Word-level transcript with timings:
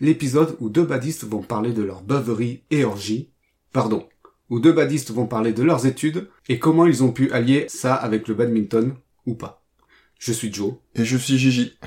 l'épisode 0.00 0.56
où 0.60 0.68
deux 0.68 0.84
badistes 0.84 1.24
vont 1.24 1.42
parler 1.42 1.72
de 1.72 1.82
leur 1.82 2.02
beuverie 2.02 2.64
et 2.70 2.84
orgie, 2.84 3.30
pardon, 3.72 4.08
où 4.48 4.58
deux 4.58 4.72
badistes 4.72 5.10
vont 5.10 5.26
parler 5.26 5.52
de 5.52 5.62
leurs 5.62 5.86
études 5.86 6.28
et 6.48 6.58
comment 6.58 6.86
ils 6.86 7.04
ont 7.04 7.12
pu 7.12 7.30
allier 7.32 7.66
ça 7.68 7.94
avec 7.94 8.26
le 8.28 8.34
badminton 8.34 8.94
ou 9.26 9.34
pas. 9.34 9.62
Je 10.18 10.32
suis 10.32 10.52
Joe. 10.52 10.74
Et 10.94 11.04
je 11.04 11.16
suis 11.16 11.38
Gigi. 11.38 11.78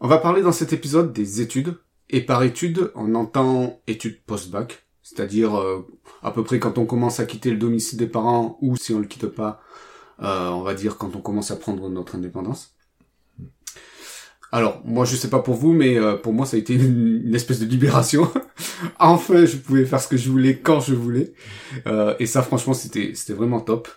On 0.00 0.08
va 0.08 0.18
parler 0.18 0.42
dans 0.42 0.52
cet 0.52 0.74
épisode 0.74 1.14
des 1.14 1.40
études, 1.40 1.78
et 2.10 2.20
par 2.20 2.42
études, 2.42 2.92
on 2.94 3.14
entend 3.14 3.80
études 3.86 4.22
post-bac, 4.24 4.86
c'est-à-dire 5.02 5.58
euh, 5.58 5.86
à 6.22 6.30
peu 6.30 6.44
près 6.44 6.58
quand 6.58 6.76
on 6.76 6.84
commence 6.84 7.18
à 7.18 7.24
quitter 7.24 7.50
le 7.50 7.56
domicile 7.56 7.98
des 7.98 8.06
parents, 8.06 8.58
ou 8.60 8.76
si 8.76 8.92
on 8.92 8.98
le 8.98 9.06
quitte 9.06 9.26
pas, 9.26 9.62
euh, 10.20 10.50
on 10.50 10.62
va 10.62 10.74
dire 10.74 10.98
quand 10.98 11.16
on 11.16 11.20
commence 11.22 11.50
à 11.50 11.56
prendre 11.56 11.88
notre 11.88 12.16
indépendance. 12.16 12.75
Alors, 14.52 14.80
moi, 14.84 15.04
je 15.04 15.16
sais 15.16 15.28
pas 15.28 15.40
pour 15.40 15.54
vous, 15.54 15.72
mais 15.72 15.98
euh, 15.98 16.16
pour 16.16 16.32
moi, 16.32 16.46
ça 16.46 16.56
a 16.56 16.60
été 16.60 16.74
une, 16.74 17.22
une 17.26 17.34
espèce 17.34 17.58
de 17.60 17.66
libération. 17.66 18.30
enfin, 18.98 19.44
je 19.44 19.56
pouvais 19.56 19.84
faire 19.84 20.00
ce 20.00 20.08
que 20.08 20.16
je 20.16 20.30
voulais 20.30 20.58
quand 20.58 20.80
je 20.80 20.94
voulais. 20.94 21.32
Euh, 21.86 22.14
et 22.20 22.26
ça, 22.26 22.42
franchement, 22.42 22.74
c'était 22.74 23.12
c'était 23.14 23.32
vraiment 23.34 23.60
top. 23.60 23.88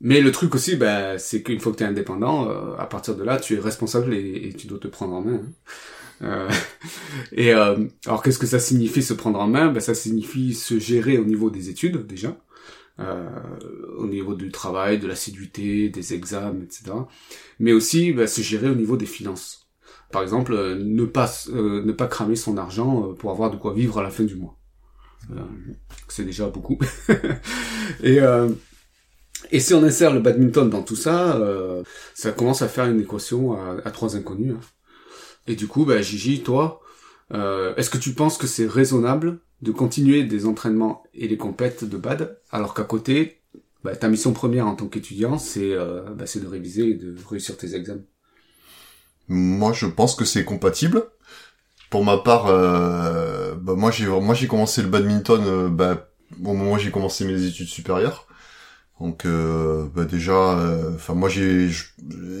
Mais 0.00 0.20
le 0.20 0.30
truc 0.32 0.54
aussi, 0.54 0.76
ben, 0.76 1.18
c'est 1.18 1.42
qu'une 1.42 1.60
fois 1.60 1.72
que 1.72 1.78
tu 1.78 1.84
es 1.84 1.86
indépendant, 1.86 2.48
euh, 2.50 2.76
à 2.78 2.86
partir 2.86 3.16
de 3.16 3.24
là, 3.24 3.38
tu 3.38 3.54
es 3.56 3.58
responsable 3.60 4.14
et, 4.14 4.48
et 4.48 4.52
tu 4.54 4.66
dois 4.66 4.78
te 4.78 4.88
prendre 4.88 5.14
en 5.14 5.22
main. 5.22 5.40
hein. 5.42 5.52
Euh, 6.22 6.50
et 7.32 7.52
euh, 7.54 7.76
alors, 8.06 8.22
qu'est-ce 8.22 8.38
que 8.38 8.46
ça 8.46 8.58
signifie 8.60 9.02
se 9.02 9.14
prendre 9.14 9.40
en 9.40 9.48
main? 9.48 9.68
Ben, 9.72 9.80
ça 9.80 9.94
signifie 9.94 10.54
se 10.54 10.78
gérer 10.78 11.18
au 11.18 11.24
niveau 11.24 11.50
des 11.50 11.70
études 11.70 12.06
déjà, 12.06 12.36
au 12.98 14.06
niveau 14.06 14.34
du 14.34 14.50
travail, 14.50 14.98
de 14.98 15.06
l'assiduité, 15.06 15.88
des 15.90 16.14
examens, 16.14 16.62
etc. 16.62 17.08
Mais 17.58 17.72
aussi 17.72 18.12
ben, 18.12 18.26
se 18.26 18.40
gérer 18.42 18.70
au 18.70 18.74
niveau 18.74 18.96
des 18.96 19.06
finances. 19.06 19.68
Par 20.12 20.22
exemple, 20.22 20.52
euh, 20.54 20.76
ne 20.78 21.04
pas 21.04 21.30
euh, 21.52 21.84
ne 21.84 21.92
pas 21.92 22.06
cramer 22.06 22.36
son 22.36 22.56
argent 22.56 23.10
euh, 23.10 23.14
pour 23.14 23.30
avoir 23.30 23.50
de 23.50 23.56
quoi 23.56 23.72
vivre 23.74 23.98
à 23.98 24.02
la 24.02 24.10
fin 24.10 24.24
du 24.24 24.36
mois. 24.36 24.56
Euh, 25.32 25.40
c'est 26.08 26.24
déjà 26.24 26.48
beaucoup. 26.48 26.78
et 28.02 28.20
euh, 28.20 28.48
et 29.52 29.60
si 29.60 29.74
on 29.74 29.82
insère 29.84 30.12
le 30.12 30.20
badminton 30.20 30.68
dans 30.70 30.82
tout 30.82 30.96
ça, 30.96 31.36
euh, 31.36 31.82
ça 32.14 32.32
commence 32.32 32.62
à 32.62 32.68
faire 32.68 32.86
une 32.86 33.00
équation 33.00 33.52
à, 33.52 33.76
à 33.84 33.90
trois 33.90 34.16
inconnus. 34.16 34.54
hein. 34.56 34.60
Et 35.46 35.56
du 35.56 35.68
coup, 35.68 35.84
bah, 35.84 36.02
Gigi, 36.02 36.42
toi, 36.42 36.80
euh, 37.34 37.74
est-ce 37.76 37.90
que 37.90 37.98
tu 37.98 38.12
penses 38.12 38.38
que 38.38 38.46
c'est 38.46 38.66
raisonnable 38.66 39.38
de 39.62 39.72
continuer 39.72 40.24
des 40.24 40.46
entraînements 40.46 41.02
et 41.14 41.28
les 41.28 41.36
compètes 41.36 41.84
de 41.84 41.96
bad, 41.96 42.38
alors 42.50 42.74
qu'à 42.74 42.84
côté, 42.84 43.40
bah, 43.82 43.96
ta 43.96 44.08
mission 44.08 44.32
première 44.32 44.66
en 44.66 44.74
tant 44.74 44.86
qu'étudiant, 44.86 45.38
c'est 45.38 45.72
euh, 45.72 46.02
bah, 46.14 46.24
de 46.24 46.46
réviser 46.46 46.90
et 46.90 46.94
de 46.94 47.16
réussir 47.28 47.56
tes 47.56 47.74
examens? 47.74 48.02
Moi, 49.28 49.72
je 49.72 49.86
pense 49.86 50.14
que 50.14 50.24
c'est 50.24 50.44
compatible. 50.44 51.04
Pour 51.90 52.04
ma 52.04 52.18
part, 52.18 52.46
euh, 52.46 53.54
bah, 53.54 53.74
moi 53.74 53.90
j'ai 53.90 54.46
commencé 54.46 54.82
le 54.82 54.88
badminton 54.88 55.68
bah, 55.68 56.10
au 56.42 56.52
moment 56.52 56.72
où 56.72 56.78
j'ai 56.78 56.90
commencé 56.90 57.24
mes 57.24 57.44
études 57.44 57.68
supérieures. 57.68 58.26
Donc 59.00 59.26
bah, 59.26 60.04
déjà, 60.04 60.58
enfin 60.94 61.14
moi 61.14 61.28
j'ai 61.28 61.68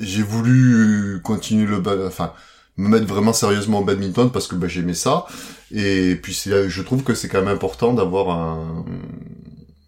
j'ai 0.00 0.22
voulu 0.22 1.20
continuer 1.22 1.66
le 1.66 1.80
enfin 2.06 2.32
me 2.76 2.88
mettre 2.88 3.06
vraiment 3.06 3.32
sérieusement 3.32 3.80
au 3.80 3.84
badminton 3.84 4.30
parce 4.30 4.46
que 4.48 4.54
bah, 4.54 4.68
j'aimais 4.68 4.94
ça. 4.94 5.26
Et 5.72 6.14
puis 6.22 6.34
c'est, 6.34 6.68
je 6.68 6.82
trouve 6.82 7.02
que 7.02 7.14
c'est 7.14 7.28
quand 7.28 7.40
même 7.42 7.54
important 7.54 7.92
d'avoir 7.94 8.30
un, 8.30 8.84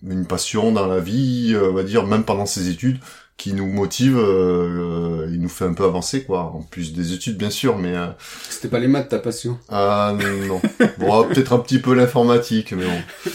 une 0.06 0.26
passion 0.26 0.72
dans 0.72 0.86
la 0.86 1.00
vie, 1.00 1.52
euh, 1.54 1.70
on 1.70 1.74
va 1.74 1.82
dire 1.82 2.06
même 2.06 2.24
pendant 2.24 2.46
ses 2.46 2.68
études, 2.68 2.98
qui 3.36 3.52
nous 3.52 3.66
motive, 3.66 4.16
euh, 4.18 5.22
euh, 5.22 5.30
il 5.32 5.40
nous 5.40 5.48
fait 5.48 5.64
un 5.64 5.72
peu 5.72 5.84
avancer 5.84 6.24
quoi. 6.24 6.40
En 6.42 6.62
plus 6.62 6.92
des 6.92 7.12
études 7.12 7.36
bien 7.36 7.50
sûr, 7.50 7.78
mais 7.78 7.94
euh, 7.94 8.08
C'était 8.50 8.66
pas 8.68 8.80
les 8.80 8.88
maths 8.88 9.08
ta 9.10 9.18
passion 9.20 9.58
ah 9.68 10.12
non. 10.48 10.60
Bon, 10.98 11.24
peut-être 11.28 11.52
un 11.52 11.58
petit 11.60 11.78
peu 11.78 11.94
l'informatique, 11.94 12.72
mais 12.72 12.84
bon. 12.84 13.30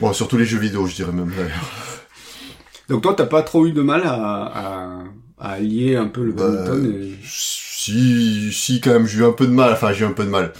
Bon, 0.00 0.12
surtout 0.12 0.38
les 0.38 0.44
jeux 0.46 0.58
vidéo, 0.60 0.86
je 0.86 0.94
dirais 0.94 1.12
même 1.12 1.32
d'ailleurs. 1.36 1.68
Donc 2.88 3.02
toi, 3.02 3.12
t'as 3.14 3.26
pas 3.26 3.42
trop 3.42 3.66
eu 3.66 3.72
de 3.72 3.82
mal 3.82 4.02
à, 4.04 4.14
à, 4.14 4.98
à 5.38 5.50
allier 5.50 5.96
un 5.96 6.06
peu 6.06 6.24
le 6.24 6.32
Bah, 6.32 6.48
badminton 6.48 6.86
et... 7.02 7.18
Si, 7.88 8.52
si 8.52 8.80
quand 8.80 8.92
même, 8.92 9.06
j'ai 9.06 9.18
eu 9.20 9.24
un 9.24 9.32
peu 9.32 9.46
de 9.46 9.52
mal. 9.52 9.72
Enfin, 9.72 9.92
j'ai 9.92 10.04
eu 10.04 10.08
un 10.08 10.12
peu 10.12 10.24
de 10.24 10.30
mal. 10.30 10.52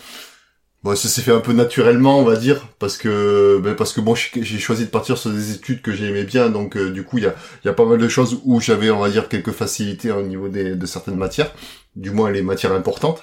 Bon, 0.85 0.95
ça 0.95 1.09
s'est 1.09 1.23
fait 1.23 1.33
un 1.33 1.41
peu 1.41 1.53
naturellement, 1.53 2.21
on 2.21 2.25
va 2.25 2.37
dire, 2.37 2.69
parce 2.79 2.97
que, 2.97 3.59
ben, 3.63 3.75
parce 3.75 3.93
que 3.93 4.01
bon, 4.01 4.15
j'ai 4.15 4.59
choisi 4.59 4.85
de 4.85 4.91
partir 4.91 5.19
sur 5.19 5.31
des 5.31 5.53
études 5.53 5.83
que 5.83 5.93
j'aimais 5.93 6.23
bien, 6.25 6.51
donc 6.51 6.77
euh, 6.77 6.91
du 6.91 7.03
coup, 7.05 7.19
il 7.19 7.25
y 7.25 7.27
a, 7.27 7.35
y 7.65 7.69
a 7.69 7.73
pas 7.73 7.85
mal 7.85 7.99
de 7.99 8.09
choses 8.09 8.41
où 8.45 8.61
j'avais, 8.61 8.91
on 8.91 9.01
va 9.01 9.11
dire, 9.11 9.29
quelques 9.29 9.51
facilités 9.51 10.13
au 10.13 10.23
niveau 10.23 10.49
des, 10.49 10.77
de 10.77 10.87
certaines 10.87 11.17
matières, 11.17 11.53
du 11.97 12.13
moins 12.13 12.31
les 12.31 12.43
matières 12.43 12.73
importantes. 12.73 13.23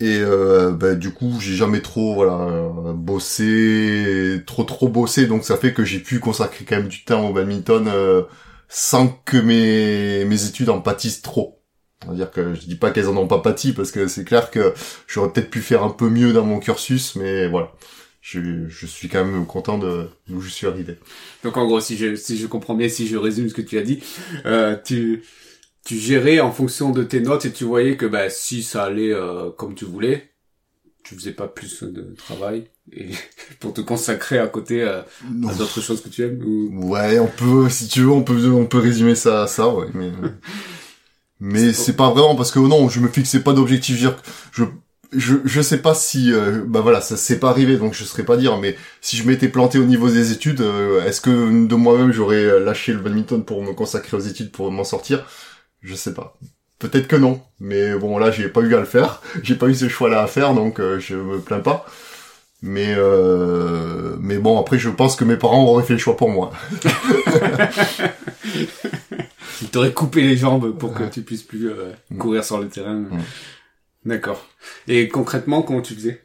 Et 0.00 0.18
euh, 0.20 0.70
ben, 0.72 0.98
du 0.98 1.12
coup, 1.12 1.38
j'ai 1.40 1.54
jamais 1.54 1.82
trop, 1.82 2.14
voilà, 2.14 2.48
bossé, 2.94 4.42
trop 4.46 4.64
trop 4.64 4.88
bossé, 4.88 5.26
donc 5.26 5.44
ça 5.44 5.56
fait 5.58 5.74
que 5.74 5.84
j'ai 5.84 5.98
pu 6.00 6.20
consacrer 6.20 6.64
quand 6.64 6.76
même 6.76 6.88
du 6.88 7.04
temps 7.04 7.28
au 7.28 7.32
badminton 7.34 7.86
euh, 7.88 8.22
sans 8.68 9.08
que 9.08 9.36
mes 9.36 10.24
mes 10.24 10.44
études 10.46 10.70
en 10.70 10.80
pâtissent 10.80 11.22
trop. 11.22 11.59
On 12.06 12.10
va 12.10 12.16
dire 12.16 12.30
que 12.30 12.54
je 12.54 12.60
dis 12.60 12.76
pas 12.76 12.90
qu'elles 12.90 13.08
en 13.08 13.16
ont 13.16 13.26
pas 13.26 13.40
pâti 13.40 13.72
parce 13.72 13.90
que 13.90 14.06
c'est 14.06 14.24
clair 14.24 14.50
que 14.50 14.72
j'aurais 15.06 15.32
peut-être 15.32 15.50
pu 15.50 15.60
faire 15.60 15.82
un 15.82 15.90
peu 15.90 16.08
mieux 16.08 16.32
dans 16.32 16.44
mon 16.44 16.58
cursus, 16.58 17.14
mais 17.16 17.48
voilà. 17.48 17.72
Je, 18.22 18.68
je 18.68 18.86
suis 18.86 19.08
quand 19.08 19.24
même 19.24 19.46
content 19.46 19.78
de 19.78 20.06
d'où 20.28 20.40
je 20.40 20.50
suis 20.50 20.66
arrivé. 20.66 20.98
Donc 21.42 21.56
en 21.56 21.66
gros, 21.66 21.80
si 21.80 21.96
je, 21.96 22.14
si 22.16 22.36
je 22.36 22.46
comprends 22.46 22.74
bien, 22.74 22.88
si 22.88 23.06
je 23.06 23.16
résume 23.16 23.48
ce 23.48 23.54
que 23.54 23.62
tu 23.62 23.78
as 23.78 23.82
dit, 23.82 24.02
euh, 24.44 24.76
tu, 24.82 25.24
tu 25.86 25.96
gérais 25.96 26.40
en 26.40 26.52
fonction 26.52 26.90
de 26.90 27.02
tes 27.02 27.20
notes 27.20 27.46
et 27.46 27.52
tu 27.52 27.64
voyais 27.64 27.96
que 27.96 28.06
bah, 28.06 28.28
si 28.28 28.62
ça 28.62 28.84
allait 28.84 29.12
euh, 29.12 29.50
comme 29.50 29.74
tu 29.74 29.86
voulais, 29.86 30.30
tu 31.02 31.14
faisais 31.14 31.32
pas 31.32 31.48
plus 31.48 31.82
de 31.82 32.14
travail 32.16 32.68
et 32.92 33.08
pour 33.60 33.72
te 33.72 33.80
consacrer 33.80 34.38
à 34.38 34.46
côté 34.48 34.82
euh, 34.82 35.00
à 35.48 35.54
d'autres 35.54 35.80
choses 35.80 36.02
que 36.02 36.08
tu 36.08 36.22
aimes 36.22 36.42
ou... 36.44 36.92
Ouais, 36.92 37.18
on 37.18 37.26
peut, 37.26 37.68
si 37.70 37.88
tu 37.88 38.00
veux, 38.00 38.10
on 38.10 38.22
peut, 38.22 38.50
on 38.50 38.66
peut 38.66 38.78
résumer 38.78 39.14
ça 39.14 39.44
à 39.44 39.46
ça, 39.46 39.68
ouais, 39.68 39.86
mais, 39.94 40.10
mais 41.40 41.72
c'est 41.72 41.96
pas 41.96 42.10
vraiment 42.10 42.36
parce 42.36 42.50
que 42.50 42.58
non, 42.58 42.88
je 42.88 43.00
me 43.00 43.08
fixais 43.08 43.40
pas 43.40 43.52
d'objectif. 43.52 43.98
Je, 44.52 44.64
je, 45.12 45.36
je, 45.44 45.60
sais 45.60 45.78
pas 45.78 45.94
si, 45.94 46.32
euh, 46.32 46.62
bah 46.66 46.80
voilà, 46.80 47.00
ça 47.00 47.16
s'est 47.16 47.40
pas 47.40 47.50
arrivé, 47.50 47.76
donc 47.76 47.94
je 47.94 48.04
saurais 48.04 48.24
pas 48.24 48.36
dire. 48.36 48.58
Mais 48.58 48.76
si 49.00 49.16
je 49.16 49.26
m'étais 49.26 49.48
planté 49.48 49.78
au 49.78 49.84
niveau 49.84 50.08
des 50.08 50.32
études, 50.32 50.60
euh, 50.60 51.04
est-ce 51.04 51.20
que 51.20 51.66
de 51.66 51.74
moi-même 51.74 52.12
j'aurais 52.12 52.44
euh, 52.44 52.60
lâché 52.60 52.92
le 52.92 53.00
badminton 53.00 53.44
pour 53.44 53.62
me 53.62 53.72
consacrer 53.72 54.16
aux 54.16 54.20
études 54.20 54.52
pour 54.52 54.70
m'en 54.70 54.84
sortir? 54.84 55.26
Je 55.82 55.94
sais 55.94 56.14
pas. 56.14 56.36
Peut-être 56.80 57.08
que 57.08 57.16
non, 57.16 57.42
mais 57.60 57.94
bon 57.94 58.16
là 58.16 58.30
j'ai 58.30 58.48
pas 58.48 58.62
eu 58.62 58.74
à 58.74 58.78
le 58.80 58.86
faire, 58.86 59.20
j'ai 59.42 59.54
pas 59.54 59.68
eu 59.68 59.74
ce 59.74 59.88
choix-là 59.88 60.22
à 60.22 60.26
faire, 60.26 60.54
donc 60.54 60.80
euh, 60.80 60.98
je 60.98 61.14
me 61.14 61.38
plains 61.38 61.60
pas. 61.60 61.86
Mais 62.62 62.94
euh, 62.96 64.16
mais 64.20 64.38
bon 64.38 64.58
après 64.58 64.78
je 64.78 64.88
pense 64.90 65.14
que 65.14 65.24
mes 65.24 65.36
parents 65.36 65.64
auraient 65.64 65.84
fait 65.84 65.92
le 65.94 65.98
choix 65.98 66.16
pour 66.16 66.30
moi. 66.30 66.52
Il 69.62 69.68
t'aurait 69.68 69.92
coupé 69.92 70.22
les 70.22 70.36
jambes 70.36 70.76
pour 70.78 70.94
que 70.94 71.04
tu 71.04 71.22
puisses 71.22 71.42
plus 71.42 71.70
euh, 71.70 71.92
courir 72.18 72.44
sur 72.44 72.58
le 72.58 72.68
terrain. 72.68 73.04
D'accord. 74.04 74.46
Et 74.88 75.08
concrètement, 75.08 75.62
comment 75.62 75.82
tu 75.82 75.94
faisais? 75.94 76.22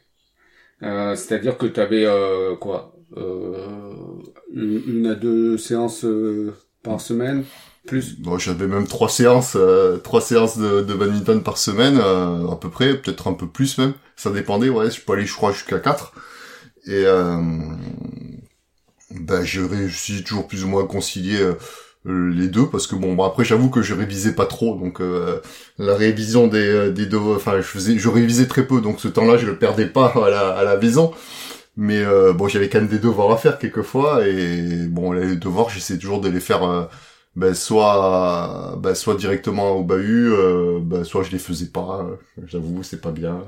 Euh, 0.82 1.14
C'est-à-dire 1.16 1.58
que 1.58 1.66
tu 1.66 1.80
avais 1.80 2.04
euh, 2.06 2.56
quoi? 2.56 2.94
Euh, 3.16 3.66
une, 4.52 4.82
une 4.86 5.06
à 5.06 5.14
deux 5.14 5.58
séances 5.58 6.04
euh, 6.04 6.54
par 6.82 7.00
semaine? 7.00 7.44
Plus? 7.86 8.18
Bon, 8.18 8.36
j'avais 8.36 8.66
même 8.66 8.86
trois 8.86 9.08
séances, 9.08 9.54
euh, 9.54 9.98
trois 9.98 10.20
séances 10.20 10.58
de, 10.58 10.80
de 10.80 10.94
badminton 10.94 11.42
par 11.42 11.56
semaine, 11.56 11.98
euh, 12.02 12.48
à 12.48 12.56
peu 12.56 12.68
près, 12.68 12.96
peut-être 12.96 13.28
un 13.28 13.34
peu 13.34 13.46
plus 13.46 13.78
même. 13.78 13.94
Ça 14.16 14.30
dépendait, 14.30 14.70
ouais. 14.70 14.90
Je 14.90 15.00
peux 15.00 15.12
aller, 15.12 15.24
je 15.24 15.34
crois, 15.34 15.52
jusqu'à 15.52 15.78
quatre. 15.78 16.12
Et 16.86 17.04
euh, 17.04 17.40
ben, 19.10 19.44
j'ai 19.44 19.64
réussi 19.64 20.24
toujours 20.24 20.48
plus 20.48 20.64
ou 20.64 20.68
moins 20.68 20.84
à 20.84 20.86
concilier 20.86 21.40
euh, 21.40 21.54
les 22.06 22.48
deux 22.48 22.66
parce 22.68 22.86
que 22.86 22.94
bon, 22.96 23.14
bon, 23.14 23.24
après, 23.24 23.44
j'avoue 23.44 23.70
que 23.70 23.82
je 23.82 23.94
révisais 23.94 24.34
pas 24.34 24.46
trop, 24.46 24.76
donc 24.76 25.00
euh, 25.00 25.40
la 25.78 25.94
révision 25.96 26.46
des 26.46 26.58
euh, 26.68 26.90
des 26.92 27.06
deux, 27.06 27.18
enfin, 27.18 27.56
je 27.58 27.62
faisais, 27.62 27.98
je 27.98 28.08
révisais 28.08 28.46
très 28.46 28.66
peu, 28.66 28.80
donc 28.80 29.00
ce 29.00 29.08
temps-là, 29.08 29.36
je 29.38 29.46
le 29.46 29.58
perdais 29.58 29.86
pas 29.86 30.06
à 30.26 30.30
la 30.30 30.48
à 30.50 30.64
la 30.64 30.76
maison. 30.76 31.12
Mais 31.76 31.98
euh, 32.04 32.32
bon, 32.32 32.48
j'avais 32.48 32.68
quand 32.70 32.80
même 32.80 32.88
des 32.88 32.98
devoirs 32.98 33.32
à 33.32 33.36
faire 33.38 33.58
quelquefois, 33.58 34.26
et 34.26 34.86
bon, 34.88 35.12
les 35.12 35.36
devoirs, 35.36 35.70
j'essaie 35.70 35.98
toujours 35.98 36.20
de 36.20 36.28
les 36.28 36.40
faire. 36.40 36.62
euh, 36.64 36.84
ben 37.36 37.54
soit 37.54 38.76
ben 38.78 38.94
soit 38.94 39.14
directement 39.14 39.72
au 39.72 39.84
bahut 39.84 40.32
euh, 40.32 40.78
ben 40.82 41.04
soit 41.04 41.22
je 41.22 41.30
les 41.32 41.38
faisais 41.38 41.66
pas 41.66 42.00
euh, 42.02 42.16
j'avoue 42.46 42.82
c'est 42.82 43.00
pas 43.00 43.12
bien 43.12 43.44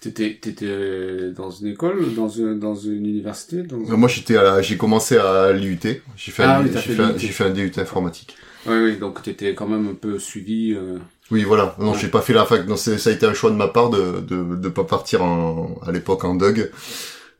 T'étais, 0.00 0.38
t'étais 0.40 1.30
dans 1.36 1.50
une 1.50 1.66
école, 1.68 2.14
dans 2.14 2.28
une, 2.28 2.58
dans 2.58 2.74
une 2.74 3.04
université, 3.06 3.62
dans 3.62 3.76
Euh, 3.76 3.96
Moi, 3.96 4.08
j'étais 4.08 4.36
à 4.36 4.42
la- 4.42 4.62
j'ai 4.62 4.78
commencé 4.78 5.18
à 5.18 5.52
l'IUT. 5.52 5.78
J'ai 6.16 6.32
fait, 6.32 6.42
Ah 6.44 6.58
un, 6.58 6.62
oui, 6.64 6.70
t'as 6.72 6.80
j'ai 6.80 6.88
fait 6.88 6.94
fait, 6.96 7.02
un- 7.02 7.18
j'ai 7.18 7.28
fait 7.28 7.44
un 7.44 7.50
DUT 7.50 7.72
informatique. 7.78 8.34
Oui, 8.66 8.76
oui, 8.82 8.96
donc 8.96 9.22
t'étais 9.22 9.54
quand 9.54 9.68
même 9.68 9.88
un 9.88 9.94
peu 9.94 10.18
suivi. 10.18 10.72
euh, 10.74 10.98
Oui, 11.30 11.44
voilà. 11.44 11.76
Non, 11.78 11.92
Ouais. 11.92 11.98
j'ai 11.98 12.08
pas 12.08 12.22
fait 12.22 12.32
la 12.32 12.46
fac. 12.46 12.66
Non, 12.66 12.76
c'est- 12.76 12.96
ça 12.98 13.10
a 13.10 13.12
été 13.12 13.26
un 13.26 13.34
choix 13.34 13.50
de 13.50 13.56
ma 13.56 13.68
part 13.68 13.90
de 13.90 14.20
de, 14.20 14.56
de 14.56 14.68
pas 14.70 14.84
partir 14.84 15.22
en, 15.22 15.78
à 15.86 15.92
l'époque 15.92 16.24
en 16.24 16.34
Doug. 16.34 16.70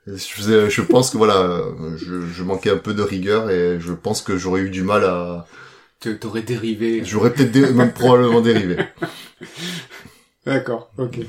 Je 0.07 0.15
faisais, 0.17 0.69
je 0.71 0.83
pense 0.83 1.11
que 1.11 1.17
voilà, 1.19 1.63
je, 1.97 2.21
je 2.27 2.43
manquais 2.43 2.71
un 2.71 2.77
peu 2.79 2.95
de 2.95 3.03
rigueur 3.03 3.51
et 3.51 3.79
je 3.81 3.93
pense 3.93 4.23
que 4.23 4.37
j'aurais 4.37 4.63
eu 4.63 4.71
du 4.71 4.83
mal 4.83 5.05
à, 5.05 5.47
T'aurais 6.21 6.43
dérivé. 6.43 7.03
j'aurais 7.05 7.33
peut-être 7.33 7.53
dé- 7.53 7.71
même 7.73 7.93
probablement 7.93 8.41
dérivé. 8.41 8.77
D'accord, 10.47 10.91
ok. 10.99 11.21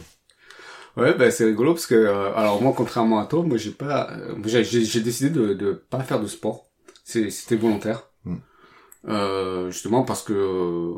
Ouais, 0.98 1.14
bah 1.14 1.32
c'est 1.32 1.46
rigolo 1.46 1.74
parce 1.74 1.88
que 1.88 1.96
euh, 1.96 2.34
alors 2.36 2.62
moi 2.62 2.74
contrairement 2.76 3.20
à 3.20 3.26
toi, 3.26 3.44
moi 3.44 3.58
j'ai 3.58 3.72
pas, 3.72 4.12
euh, 4.12 4.36
j'ai 4.46 5.00
décidé 5.02 5.30
de 5.30 5.54
de 5.54 5.72
pas 5.74 6.02
faire 6.04 6.20
de 6.22 6.28
sport. 6.28 6.68
C'est- 7.06 7.30
C'était 7.30 7.56
volontaire. 7.56 8.10
Mm. 8.26 8.36
Euh, 9.10 9.72
justement 9.72 10.04
parce 10.04 10.24
que 10.24 10.34
euh, 10.34 10.94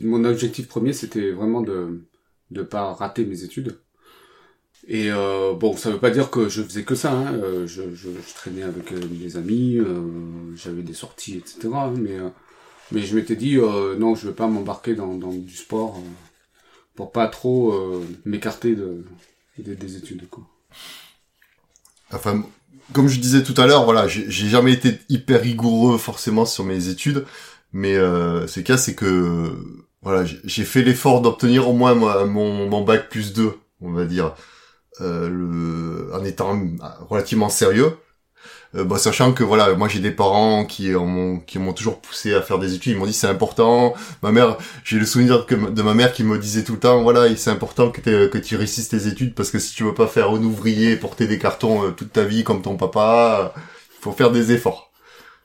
mon 0.00 0.24
objectif 0.24 0.68
premier 0.68 0.92
c'était 0.92 1.30
vraiment 1.32 1.60
de 1.62 2.06
de 2.50 2.62
pas 2.62 2.92
rater 2.94 3.24
mes 3.26 3.44
études. 3.44 3.78
Et 4.88 5.10
euh, 5.12 5.52
bon, 5.54 5.76
ça 5.76 5.90
veut 5.90 5.98
pas 5.98 6.10
dire 6.10 6.30
que 6.30 6.48
je 6.48 6.62
faisais 6.62 6.84
que 6.84 6.94
ça. 6.94 7.12
Hein. 7.12 7.34
Euh, 7.34 7.66
je, 7.66 7.94
je, 7.94 8.08
je 8.10 8.34
traînais 8.34 8.62
avec 8.62 8.92
euh, 8.92 9.00
mes 9.20 9.36
amis, 9.36 9.76
euh, 9.78 10.54
j'avais 10.56 10.82
des 10.82 10.94
sorties, 10.94 11.36
etc. 11.36 11.92
Mais 11.96 12.18
euh, 12.18 12.28
mais 12.92 13.02
je 13.02 13.16
m'étais 13.16 13.36
dit 13.36 13.58
euh, 13.58 13.96
non, 13.96 14.14
je 14.14 14.28
vais 14.28 14.34
pas 14.34 14.48
m'embarquer 14.48 14.94
dans, 14.94 15.14
dans 15.16 15.32
du 15.32 15.54
sport 15.56 15.98
pas 17.06 17.26
trop 17.28 17.72
euh, 17.72 18.04
m'écarter 18.24 18.74
de, 18.74 19.04
des, 19.58 19.74
des 19.76 19.96
études. 19.96 20.28
Quoi. 20.28 20.44
Enfin, 22.12 22.44
comme 22.92 23.08
je 23.08 23.20
disais 23.20 23.42
tout 23.42 23.54
à 23.60 23.66
l'heure, 23.66 23.84
voilà, 23.84 24.08
j'ai 24.08 24.30
jamais 24.30 24.72
été 24.72 24.98
hyper 25.08 25.40
rigoureux 25.42 25.98
forcément 25.98 26.44
sur 26.44 26.64
mes 26.64 26.88
études, 26.88 27.24
mais 27.72 27.94
euh, 27.96 28.46
ce 28.46 28.60
cas, 28.60 28.76
c'est 28.76 28.94
que 28.94 29.52
voilà, 30.02 30.24
j'ai- 30.24 30.64
fait 30.64 30.82
l'effort 30.82 31.20
d'obtenir 31.20 31.68
au 31.68 31.72
moins 31.72 31.94
moi, 31.94 32.24
mon, 32.24 32.82
bac 32.82 33.08
plus 33.10 33.32
2, 33.32 33.52
on 33.80 33.92
va 33.92 34.04
dire, 34.06 34.34
euh, 35.00 36.10
en 36.12 36.24
étant 36.24 36.58
relativement 37.08 37.48
sérieux. 37.48 37.96
Euh, 38.76 38.84
bah, 38.84 38.98
sachant 38.98 39.32
que 39.32 39.42
voilà, 39.42 39.74
moi 39.74 39.88
j'ai 39.88 39.98
des 39.98 40.12
parents 40.12 40.64
qui 40.64 40.90
m'ont 40.90 41.40
qui 41.40 41.58
m'ont 41.58 41.72
toujours 41.72 42.00
poussé 42.00 42.34
à 42.34 42.42
faire 42.42 42.58
des 42.58 42.74
études. 42.74 42.92
Ils 42.92 42.98
m'ont 42.98 43.06
dit 43.06 43.12
c'est 43.12 43.26
important. 43.26 43.94
Ma 44.22 44.30
mère, 44.32 44.58
j'ai 44.84 44.98
le 44.98 45.06
souvenir 45.06 45.44
de 45.46 45.82
ma 45.82 45.94
mère 45.94 46.12
qui 46.12 46.22
me 46.24 46.38
disait 46.38 46.62
tout 46.64 46.74
le 46.74 46.78
temps 46.78 47.02
voilà, 47.02 47.34
c'est 47.36 47.50
important 47.50 47.90
que 47.90 48.26
que 48.26 48.38
tu 48.38 48.56
réussisses 48.56 48.88
tes 48.88 49.06
études 49.08 49.34
parce 49.34 49.50
que 49.50 49.58
si 49.58 49.74
tu 49.74 49.84
veux 49.84 49.94
pas 49.94 50.06
faire 50.06 50.30
un 50.30 50.42
ouvrier, 50.42 50.96
porter 50.96 51.26
des 51.26 51.38
cartons 51.38 51.84
euh, 51.84 51.90
toute 51.90 52.12
ta 52.12 52.24
vie 52.24 52.44
comme 52.44 52.62
ton 52.62 52.76
papa, 52.76 53.54
il 53.56 54.02
faut 54.02 54.12
faire 54.12 54.30
des 54.30 54.52
efforts. 54.52 54.92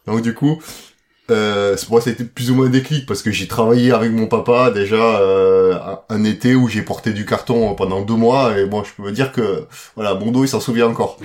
Donc 0.05 0.21
du 0.21 0.33
coup, 0.35 0.61
euh, 1.31 1.75
moi 1.89 2.01
c'était 2.01 2.23
plus 2.23 2.51
ou 2.51 2.55
moins 2.55 2.67
un 2.67 2.69
déclic 2.69 3.05
parce 3.07 3.21
que 3.23 3.31
j'ai 3.31 3.47
travaillé 3.47 3.91
avec 3.91 4.11
mon 4.11 4.27
papa 4.27 4.69
déjà 4.71 4.95
euh, 5.21 5.77
un- 6.09 6.23
été 6.23 6.53
où 6.55 6.67
j'ai 6.67 6.83
porté 6.83 7.13
du 7.13 7.25
carton 7.25 7.73
pendant 7.75 8.01
deux 8.01 8.13
mois 8.15 8.57
et 8.57 8.65
bon 8.65 8.83
je 8.83 8.93
peux 8.93 9.03
me 9.03 9.11
dire 9.11 9.31
que 9.31 9.65
voilà 9.95 10.13
mon 10.15 10.31
dos 10.31 10.43
il 10.43 10.47
s'en 10.47 10.59
souvient 10.59 10.87
encore. 10.87 11.17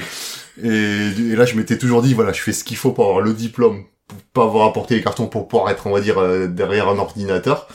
Et, 0.62 0.68
et 0.68 1.36
là, 1.36 1.44
je 1.46 1.54
m'étais 1.56 1.78
toujours 1.78 2.02
dit, 2.02 2.14
voilà, 2.14 2.32
je 2.32 2.40
fais 2.40 2.52
ce 2.52 2.64
qu'il 2.64 2.76
faut 2.76 2.92
pour 2.92 3.06
avoir 3.06 3.20
le 3.22 3.32
diplôme, 3.32 3.84
pour 4.08 4.18
pas 4.34 4.42
avoir 4.44 4.68
apporté 4.68 4.94
les 4.96 5.02
cartons 5.02 5.26
pour 5.26 5.48
pouvoir 5.48 5.70
être, 5.70 5.86
on 5.86 5.92
va 5.92 6.00
dire, 6.00 6.18
euh, 6.18 6.46
derrière 6.48 6.88
un 6.88 6.98
ordinateur. 6.98 7.66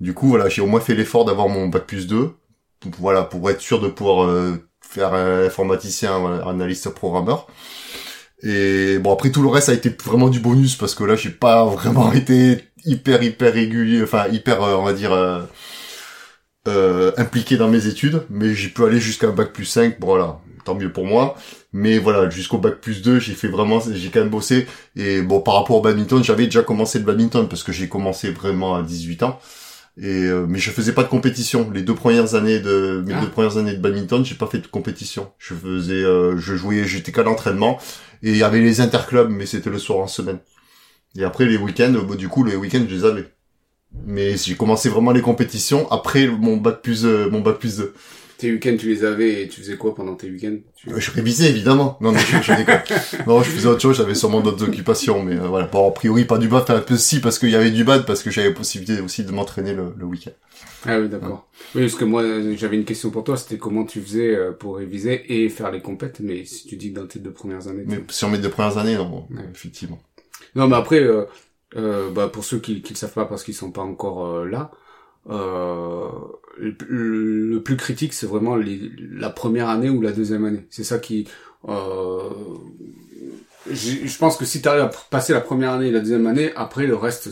Du 0.00 0.14
coup, 0.14 0.28
voilà, 0.28 0.48
j'ai 0.48 0.62
au 0.62 0.66
moins 0.66 0.80
fait 0.80 0.94
l'effort 0.94 1.24
d'avoir 1.24 1.48
mon 1.48 1.68
bac 1.68 1.84
plus 1.86 2.06
2, 2.06 2.30
pour, 2.80 2.92
voilà, 2.98 3.22
pour 3.24 3.50
être 3.50 3.60
sûr 3.60 3.80
de 3.80 3.88
pouvoir 3.88 4.26
euh, 4.26 4.56
faire 4.80 5.12
un 5.14 5.44
informaticien, 5.44 6.18
voilà, 6.18 6.46
analyste 6.48 6.88
programmeur. 6.90 7.46
Et 8.42 8.98
bon, 8.98 9.12
après 9.12 9.30
tout 9.30 9.42
le 9.42 9.48
reste 9.48 9.68
a 9.68 9.74
été 9.74 9.90
vraiment 10.04 10.28
du 10.28 10.40
bonus 10.40 10.76
parce 10.76 10.94
que 10.94 11.04
là, 11.04 11.16
j'ai 11.16 11.30
pas 11.30 11.64
vraiment 11.66 12.12
été 12.14 12.64
hyper 12.84 13.22
hyper 13.22 13.52
régulier, 13.52 14.02
enfin 14.02 14.26
hyper, 14.28 14.62
euh, 14.62 14.76
on 14.76 14.84
va 14.84 14.92
dire. 14.94 15.12
euh, 15.12 15.40
euh, 16.68 17.12
impliqué 17.16 17.56
dans 17.56 17.68
mes 17.68 17.86
études, 17.86 18.22
mais 18.28 18.54
j'ai 18.54 18.68
pu 18.68 18.84
aller 18.84 19.00
jusqu'à 19.00 19.28
un 19.28 19.32
bac 19.32 19.52
plus 19.52 19.64
5, 19.64 19.98
bon, 19.98 20.08
voilà, 20.08 20.40
tant 20.64 20.74
mieux 20.74 20.92
pour 20.92 21.06
moi. 21.06 21.36
Mais 21.72 21.98
voilà, 21.98 22.28
jusqu'au 22.28 22.58
bac 22.58 22.80
plus 22.80 23.00
2, 23.02 23.18
j'ai 23.18 23.32
fait 23.34 23.48
vraiment, 23.48 23.80
j'ai 23.80 24.10
quand 24.10 24.20
même 24.20 24.28
bossé. 24.28 24.66
Et 24.96 25.22
bon, 25.22 25.40
par 25.40 25.54
rapport 25.54 25.76
au 25.76 25.80
badminton, 25.80 26.22
j'avais 26.22 26.44
déjà 26.44 26.62
commencé 26.62 26.98
le 26.98 27.04
badminton 27.04 27.48
parce 27.48 27.62
que 27.62 27.72
j'ai 27.72 27.88
commencé 27.88 28.30
vraiment 28.30 28.74
à 28.76 28.82
18 28.82 29.22
ans. 29.22 29.38
Et 29.96 30.06
euh, 30.26 30.46
mais 30.48 30.58
je 30.58 30.70
faisais 30.70 30.92
pas 30.92 31.02
de 31.02 31.08
compétition. 31.08 31.70
Les 31.70 31.82
deux 31.82 31.94
premières 31.94 32.34
années 32.34 32.60
de 32.60 33.02
mes 33.06 33.14
Ah. 33.14 33.20
deux 33.20 33.28
premières 33.30 33.56
années 33.58 33.74
de 33.74 33.80
badminton, 33.80 34.24
j'ai 34.24 34.34
pas 34.34 34.46
fait 34.46 34.58
de 34.58 34.66
compétition. 34.66 35.32
Je 35.38 35.54
faisais, 35.54 35.94
euh, 35.94 36.38
je 36.38 36.54
jouais, 36.56 36.84
j'étais 36.84 37.12
qu'à 37.12 37.22
l'entraînement. 37.22 37.78
Et 38.22 38.30
il 38.30 38.36
y 38.36 38.42
avait 38.42 38.60
les 38.60 38.80
interclubs, 38.80 39.28
mais 39.30 39.46
c'était 39.46 39.70
le 39.70 39.78
soir 39.78 39.98
en 39.98 40.06
semaine. 40.06 40.38
Et 41.16 41.24
après 41.24 41.44
les 41.44 41.56
week-ends, 41.56 41.92
bah, 42.08 42.14
du 42.16 42.28
coup 42.28 42.44
les 42.44 42.56
week-ends 42.56 42.84
je 42.88 42.94
les 42.94 43.04
avais. 43.04 43.32
Mais 44.06 44.36
j'ai 44.36 44.54
commencé 44.54 44.88
vraiment 44.88 45.10
les 45.10 45.20
compétitions 45.22 45.90
après 45.90 46.28
mon 46.28 46.56
bac 46.56 46.80
plus 46.82 47.04
euh, 47.04 47.28
mon 47.28 47.40
bac 47.40 47.58
plus 47.58 47.78
2. 47.78 47.92
Tes 48.40 48.50
week-ends, 48.50 48.76
tu 48.78 48.88
les 48.88 49.04
avais 49.04 49.42
et 49.42 49.48
tu 49.48 49.60
faisais 49.60 49.76
quoi 49.76 49.94
pendant 49.94 50.14
tes 50.14 50.30
week-ends? 50.30 50.56
Tu... 50.74 50.88
Euh, 50.90 50.98
Je 50.98 51.10
révisais 51.10 51.50
évidemment. 51.50 51.98
Non, 52.00 52.12
non, 52.12 52.18
je, 52.18 52.40
je 52.42 52.54
déconne. 52.56 52.80
non, 53.26 53.42
je 53.42 53.50
faisais 53.50 53.66
autre 53.68 53.82
chose. 53.82 53.98
J'avais 53.98 54.14
sûrement 54.14 54.40
d'autres 54.40 54.64
occupations, 54.64 55.22
mais 55.22 55.36
euh, 55.36 55.46
voilà. 55.46 55.66
Bon, 55.66 55.88
a 55.88 55.92
priori 55.92 56.24
pas 56.24 56.38
du 56.38 56.48
bad, 56.48 56.62
enfin 56.62 56.76
un 56.76 56.80
peu 56.80 56.96
si 56.96 57.20
parce 57.20 57.38
qu'il 57.38 57.50
y 57.50 57.54
avait 57.54 57.70
du 57.70 57.84
bad 57.84 58.06
parce 58.06 58.22
que 58.22 58.30
j'avais 58.30 58.54
possibilité 58.54 59.02
aussi 59.02 59.24
de 59.24 59.30
m'entraîner 59.32 59.74
le, 59.74 59.92
le 59.96 60.04
week-end. 60.06 60.30
Ah 60.86 60.98
oui, 60.98 61.10
d'accord. 61.10 61.48
Oui, 61.74 61.82
parce 61.82 61.94
que 61.96 62.06
moi, 62.06 62.24
j'avais 62.56 62.76
une 62.76 62.86
question 62.86 63.10
pour 63.10 63.24
toi, 63.24 63.36
c'était 63.36 63.58
comment 63.58 63.84
tu 63.84 64.00
faisais 64.00 64.34
euh, 64.34 64.52
pour 64.52 64.78
réviser 64.78 65.44
et 65.44 65.50
faire 65.50 65.70
les 65.70 65.82
compètes, 65.82 66.20
mais 66.20 66.46
si 66.46 66.66
tu 66.66 66.76
dis 66.76 66.94
que 66.94 66.98
dans 67.00 67.06
tes 67.06 67.18
deux 67.18 67.32
premières 67.32 67.68
années... 67.68 67.84
Mais 67.86 68.02
sur 68.08 68.30
mes 68.30 68.38
deux 68.38 68.48
premières 68.48 68.78
années, 68.78 68.94
non, 68.96 69.26
Ouais. 69.30 69.42
effectivement. 69.54 70.00
Non, 70.54 70.66
mais 70.66 70.76
après, 70.76 71.00
euh, 71.00 71.24
euh, 71.76 72.10
bah, 72.10 72.28
pour 72.32 72.44
ceux 72.44 72.58
qui 72.58 72.82
ne 72.82 72.88
le 72.88 72.94
savent 72.94 73.12
pas 73.12 73.26
parce 73.26 73.44
qu'ils 73.44 73.52
sont 73.54 73.70
pas 73.70 73.82
encore 73.82 74.46
là, 74.46 74.70
le, 75.28 76.08
le 76.58 77.62
plus 77.62 77.76
critique, 77.76 78.12
c'est 78.12 78.26
vraiment 78.26 78.56
les, 78.56 78.90
la 79.12 79.30
première 79.30 79.68
année 79.68 79.90
ou 79.90 80.00
la 80.02 80.12
deuxième 80.12 80.44
année. 80.44 80.66
C'est 80.70 80.84
ça 80.84 80.98
qui... 80.98 81.26
Euh, 81.68 82.20
je 83.70 84.16
pense 84.18 84.36
que 84.36 84.44
si 84.44 84.62
tu 84.62 84.68
arrives 84.68 84.82
à 84.82 84.90
passer 85.10 85.32
la 85.32 85.40
première 85.40 85.72
année 85.72 85.88
et 85.88 85.92
la 85.92 86.00
deuxième 86.00 86.26
année, 86.26 86.52
après 86.56 86.86
le 86.86 86.96
reste, 86.96 87.28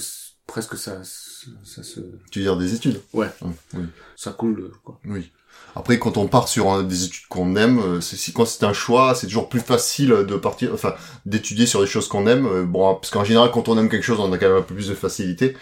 presque 0.47 0.77
ça, 0.77 0.99
ça, 1.03 1.83
se, 1.83 2.01
Tu 2.31 2.41
veux 2.41 2.45
dire 2.45 2.57
des 2.59 2.75
études 2.75 3.01
Ouais. 3.13 3.29
Oui. 3.75 3.85
ça 4.17 4.33
coule, 4.33 4.61
euh, 4.61 4.73
quoi. 4.85 5.01
Oui. 5.07 5.31
Après, 5.75 5.99
quand 5.99 6.17
on 6.17 6.27
part 6.27 6.49
sur 6.49 6.83
des 6.85 7.05
études 7.05 7.27
qu'on 7.29 7.55
aime, 7.57 7.79
euh, 7.79 8.01
c'est 8.01 8.17
si 8.17 8.33
quand 8.33 8.45
c'est 8.47 8.65
un 8.65 8.73
choix, 8.73 9.15
c'est 9.15 9.27
toujours 9.27 9.49
plus 9.49 9.61
facile 9.61 10.09
de 10.11 10.37
partir, 10.37 10.73
enfin, 10.75 10.95
d'étudier 11.25 11.67
sur 11.67 11.81
des 11.81 11.87
choses 11.87 12.09
qu'on 12.09 12.27
aime. 12.27 12.47
euh, 12.47 12.65
Bon, 12.65 12.95
parce 12.95 13.11
qu'en 13.11 13.25
général, 13.25 13.51
quand 13.53 13.69
on 13.69 13.79
aime 13.79 13.89
quelque 13.89 14.03
chose, 14.05 14.21
on 14.21 14.33
a 14.33 14.39
quand 14.39 14.49
même 14.49 14.59
un 14.59 14.63
peu 14.63 14.75
plus 14.75 14.89
de 14.89 14.95
facilité, 14.95 15.57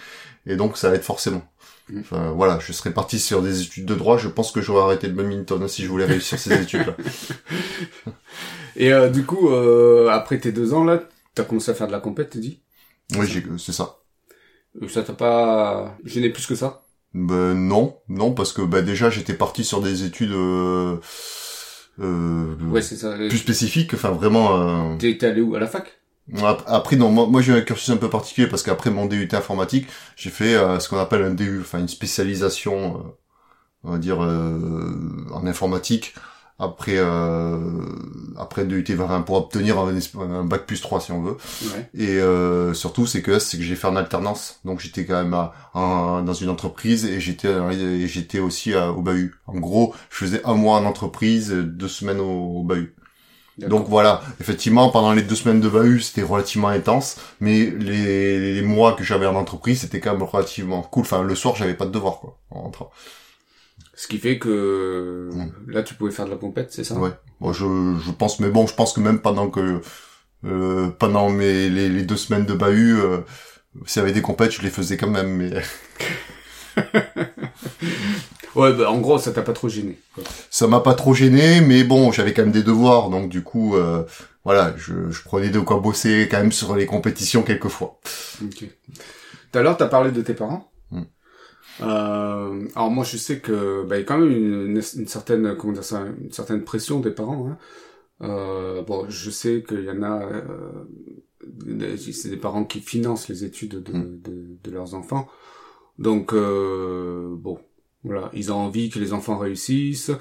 et 0.46 0.56
donc 0.56 0.76
ça 0.78 0.94
aide 0.94 1.02
forcément. 1.02 1.42
Mm. 1.88 2.00
Enfin, 2.00 2.30
voilà, 2.32 2.58
je 2.60 2.72
serais 2.72 2.92
parti 2.92 3.18
sur 3.18 3.42
des 3.42 3.62
études 3.62 3.86
de 3.86 3.94
droit, 3.94 4.18
je 4.18 4.28
pense 4.28 4.50
que 4.52 4.60
j'aurais 4.60 4.82
arrêté 4.82 5.06
le 5.06 5.12
badminton 5.14 5.62
hein, 5.62 5.68
si 5.68 5.84
je 5.84 5.88
voulais 5.88 6.04
réussir 6.04 6.38
ces 6.38 6.60
études-là. 6.62 6.96
Et 8.76 8.92
euh, 8.92 9.08
du 9.08 9.24
coup, 9.24 9.48
euh, 9.50 10.08
après 10.10 10.38
tes 10.38 10.52
deux 10.52 10.74
ans, 10.74 10.84
là, 10.84 11.00
t'as 11.34 11.44
commencé 11.44 11.70
à 11.70 11.74
faire 11.74 11.86
de 11.86 11.92
la 11.92 12.00
compète, 12.00 12.30
t'as 12.30 12.38
dit? 12.38 12.60
Oui, 13.16 13.26
j'ai- 13.26 13.44
c'est 13.58 13.72
ça. 13.72 13.98
Euh, 14.82 14.88
Ça 14.88 15.02
t'a 15.02 15.12
pas 15.14 15.96
gêné 16.04 16.30
plus 16.30 16.46
que 16.46 16.54
ça? 16.54 16.82
Ben 17.14 17.54
non, 17.54 17.98
non, 18.08 18.32
parce 18.32 18.52
que 18.52 18.62
ben, 18.62 18.84
déjà 18.84 19.08
j'étais 19.08 19.34
parti 19.34 19.64
sur 19.64 19.80
des 19.80 20.04
études 20.04 20.32
euh, 20.32 20.98
euh, 22.00 22.54
Ouais, 22.70 22.82
c'est 22.82 22.96
ça. 22.96 23.16
plus 23.16 23.38
spécifiques, 23.38 23.94
enfin 23.94 24.10
vraiment. 24.10 24.92
euh, 24.92 24.96
T'es 24.98 25.24
allé 25.24 25.40
où? 25.40 25.54
À 25.54 25.60
la 25.60 25.66
fac? 25.66 25.98
Après, 26.66 26.96
non, 26.96 27.10
moi, 27.10 27.26
moi 27.26 27.40
j'ai 27.40 27.52
eu 27.52 27.56
un 27.56 27.60
cursus 27.60 27.90
un 27.90 27.96
peu 27.98 28.10
particulier 28.10 28.48
parce 28.48 28.62
qu'après 28.62 28.90
mon 28.90 29.06
DUT 29.06 29.28
informatique, 29.32 29.86
j'ai 30.16 30.30
fait 30.30 30.54
euh, 30.54 30.80
ce 30.80 30.88
qu'on 30.88 30.98
appelle 30.98 31.22
un 31.22 31.30
DU, 31.34 31.60
enfin 31.60 31.78
une 31.78 31.88
spécialisation, 31.88 32.96
euh, 32.98 33.00
on 33.84 33.92
va 33.92 33.98
dire, 33.98 34.22
euh, 34.24 35.26
en 35.32 35.46
informatique. 35.46 36.14
Après, 36.58 36.96
euh, 36.96 37.82
après 38.38 38.64
DUT 38.64 38.94
Varin 38.94 39.20
pour 39.20 39.36
obtenir 39.36 39.78
un, 39.78 40.44
bac 40.44 40.66
plus 40.66 40.80
3 40.80 41.00
si 41.00 41.12
on 41.12 41.22
veut. 41.22 41.36
Ouais. 41.64 41.90
Et 41.94 42.16
euh, 42.18 42.72
surtout, 42.74 43.06
c'est 43.06 43.20
que 43.22 43.38
c'est 43.38 43.58
que 43.58 43.62
j'ai 43.62 43.76
fait 43.76 43.86
en 43.86 43.94
alternance. 43.96 44.60
Donc 44.64 44.80
j'étais 44.80 45.04
quand 45.04 45.22
même 45.22 45.34
à- 45.34 45.52
en- 45.74 46.22
dans 46.22 46.32
une 46.34 46.48
entreprise 46.48 47.04
et 47.04 47.20
j'étais 47.20 47.48
et 47.50 48.08
j'étais 48.08 48.38
aussi 48.40 48.72
à- 48.74 48.90
au 48.90 49.02
bahut. 49.02 49.34
En 49.46 49.58
gros, 49.58 49.94
je 50.10 50.16
faisais 50.16 50.40
un 50.46 50.54
mois 50.54 50.76
en 50.78 50.86
entreprise, 50.86 51.50
deux 51.52 51.88
semaines 51.88 52.20
au, 52.20 52.60
au 52.60 52.64
bahut. 52.64 52.95
Donc 53.58 53.88
voilà, 53.88 54.20
effectivement, 54.38 54.90
pendant 54.90 55.12
les 55.12 55.22
deux 55.22 55.34
semaines 55.34 55.60
de 55.60 55.68
bahut, 55.68 56.00
c'était 56.00 56.22
relativement 56.22 56.68
intense, 56.68 57.16
mais 57.40 57.70
les, 57.70 58.54
les 58.54 58.62
mois 58.62 58.92
que 58.92 59.02
j'avais 59.02 59.26
en 59.26 59.34
entreprise, 59.34 59.80
c'était 59.80 59.98
quand 59.98 60.12
même 60.12 60.22
relativement 60.22 60.82
cool. 60.82 61.02
Enfin, 61.02 61.22
le 61.22 61.34
soir, 61.34 61.56
j'avais 61.56 61.74
pas 61.74 61.86
de 61.86 61.90
devoir, 61.90 62.20
quoi, 62.20 62.38
en 62.50 62.62
rentrant. 62.62 62.90
Ce 63.94 64.06
qui 64.08 64.18
fait 64.18 64.38
que 64.38 65.30
là, 65.66 65.82
tu 65.82 65.94
pouvais 65.94 66.10
faire 66.10 66.26
de 66.26 66.30
la 66.30 66.36
compète, 66.36 66.70
c'est 66.70 66.84
ça? 66.84 66.98
Ouais. 66.98 67.12
Bon, 67.40 67.54
je, 67.54 67.96
je 68.04 68.10
pense, 68.10 68.40
mais 68.40 68.50
bon, 68.50 68.66
je 68.66 68.74
pense 68.74 68.92
que 68.92 69.00
même 69.00 69.20
pendant 69.20 69.48
que, 69.48 69.80
euh, 70.44 70.88
pendant 70.98 71.30
mes, 71.30 71.70
les, 71.70 71.88
les 71.88 72.02
deux 72.02 72.16
semaines 72.16 72.44
de 72.44 72.52
bahut, 72.52 73.00
euh, 73.00 73.20
s'il 73.86 74.00
y 74.00 74.02
avait 74.02 74.12
des 74.12 74.20
compètes, 74.22 74.52
je 74.52 74.60
les 74.60 74.70
faisais 74.70 74.98
quand 74.98 75.08
même, 75.08 75.30
mais... 75.30 75.50
Ouais, 78.56 78.72
bah, 78.72 78.90
en 78.90 78.98
gros, 79.00 79.18
ça 79.18 79.32
t'a 79.32 79.42
pas 79.42 79.52
trop 79.52 79.68
gêné. 79.68 79.98
quoi. 80.14 80.24
Ça 80.50 80.66
m'a 80.66 80.80
pas 80.80 80.94
trop 80.94 81.14
gêné, 81.14 81.60
mais 81.60 81.84
bon, 81.84 82.10
j'avais 82.12 82.32
quand 82.32 82.42
même 82.42 82.52
des 82.52 82.62
devoirs, 82.62 83.10
donc 83.10 83.28
du 83.28 83.42
coup, 83.42 83.76
euh, 83.76 84.02
voilà, 84.44 84.74
je, 84.76 85.10
je 85.10 85.22
prenais 85.22 85.50
de 85.50 85.60
quoi 85.60 85.78
bosser 85.80 86.26
quand 86.30 86.38
même 86.38 86.52
sur 86.52 86.74
les 86.74 86.86
compétitions 86.86 87.42
quelquefois. 87.42 88.00
Ok. 88.42 88.64
Tout 89.52 89.58
à 89.58 89.62
l'heure, 89.62 89.76
t'as 89.76 89.88
parlé 89.88 90.10
de 90.10 90.22
tes 90.22 90.34
parents. 90.34 90.70
Mm. 90.90 91.02
Euh, 91.82 92.68
alors 92.74 92.90
moi, 92.90 93.04
je 93.04 93.16
sais 93.16 93.40
que 93.40 93.84
bah, 93.86 93.96
il 93.96 94.00
y 94.00 94.02
a 94.02 94.06
quand 94.06 94.18
même 94.18 94.30
une, 94.30 94.82
une 94.96 95.06
certaine, 95.08 95.56
comment 95.56 95.74
dire 95.74 95.84
ça, 95.84 96.04
une 96.20 96.32
certaine 96.32 96.64
pression 96.64 97.00
des 97.00 97.10
parents. 97.10 97.48
Hein. 97.50 97.58
Euh, 98.22 98.82
bon, 98.82 99.04
je 99.10 99.30
sais 99.30 99.62
qu'il 99.66 99.84
y 99.84 99.90
en 99.90 100.02
a, 100.02 100.22
euh, 100.22 100.86
c'est 102.12 102.30
des 102.30 102.36
parents 102.38 102.64
qui 102.64 102.80
financent 102.80 103.28
les 103.28 103.44
études 103.44 103.82
de, 103.82 103.92
Mm. 103.92 104.20
de, 104.22 104.46
de 104.64 104.70
leurs 104.70 104.94
enfants. 104.94 105.28
Donc 105.98 106.32
euh, 106.32 107.34
bon, 107.36 107.58
voilà, 108.06 108.30
ils 108.32 108.52
ont 108.52 108.56
envie 108.56 108.88
que 108.88 108.98
les 108.98 109.12
enfants 109.12 109.36
réussissent, 109.36 110.12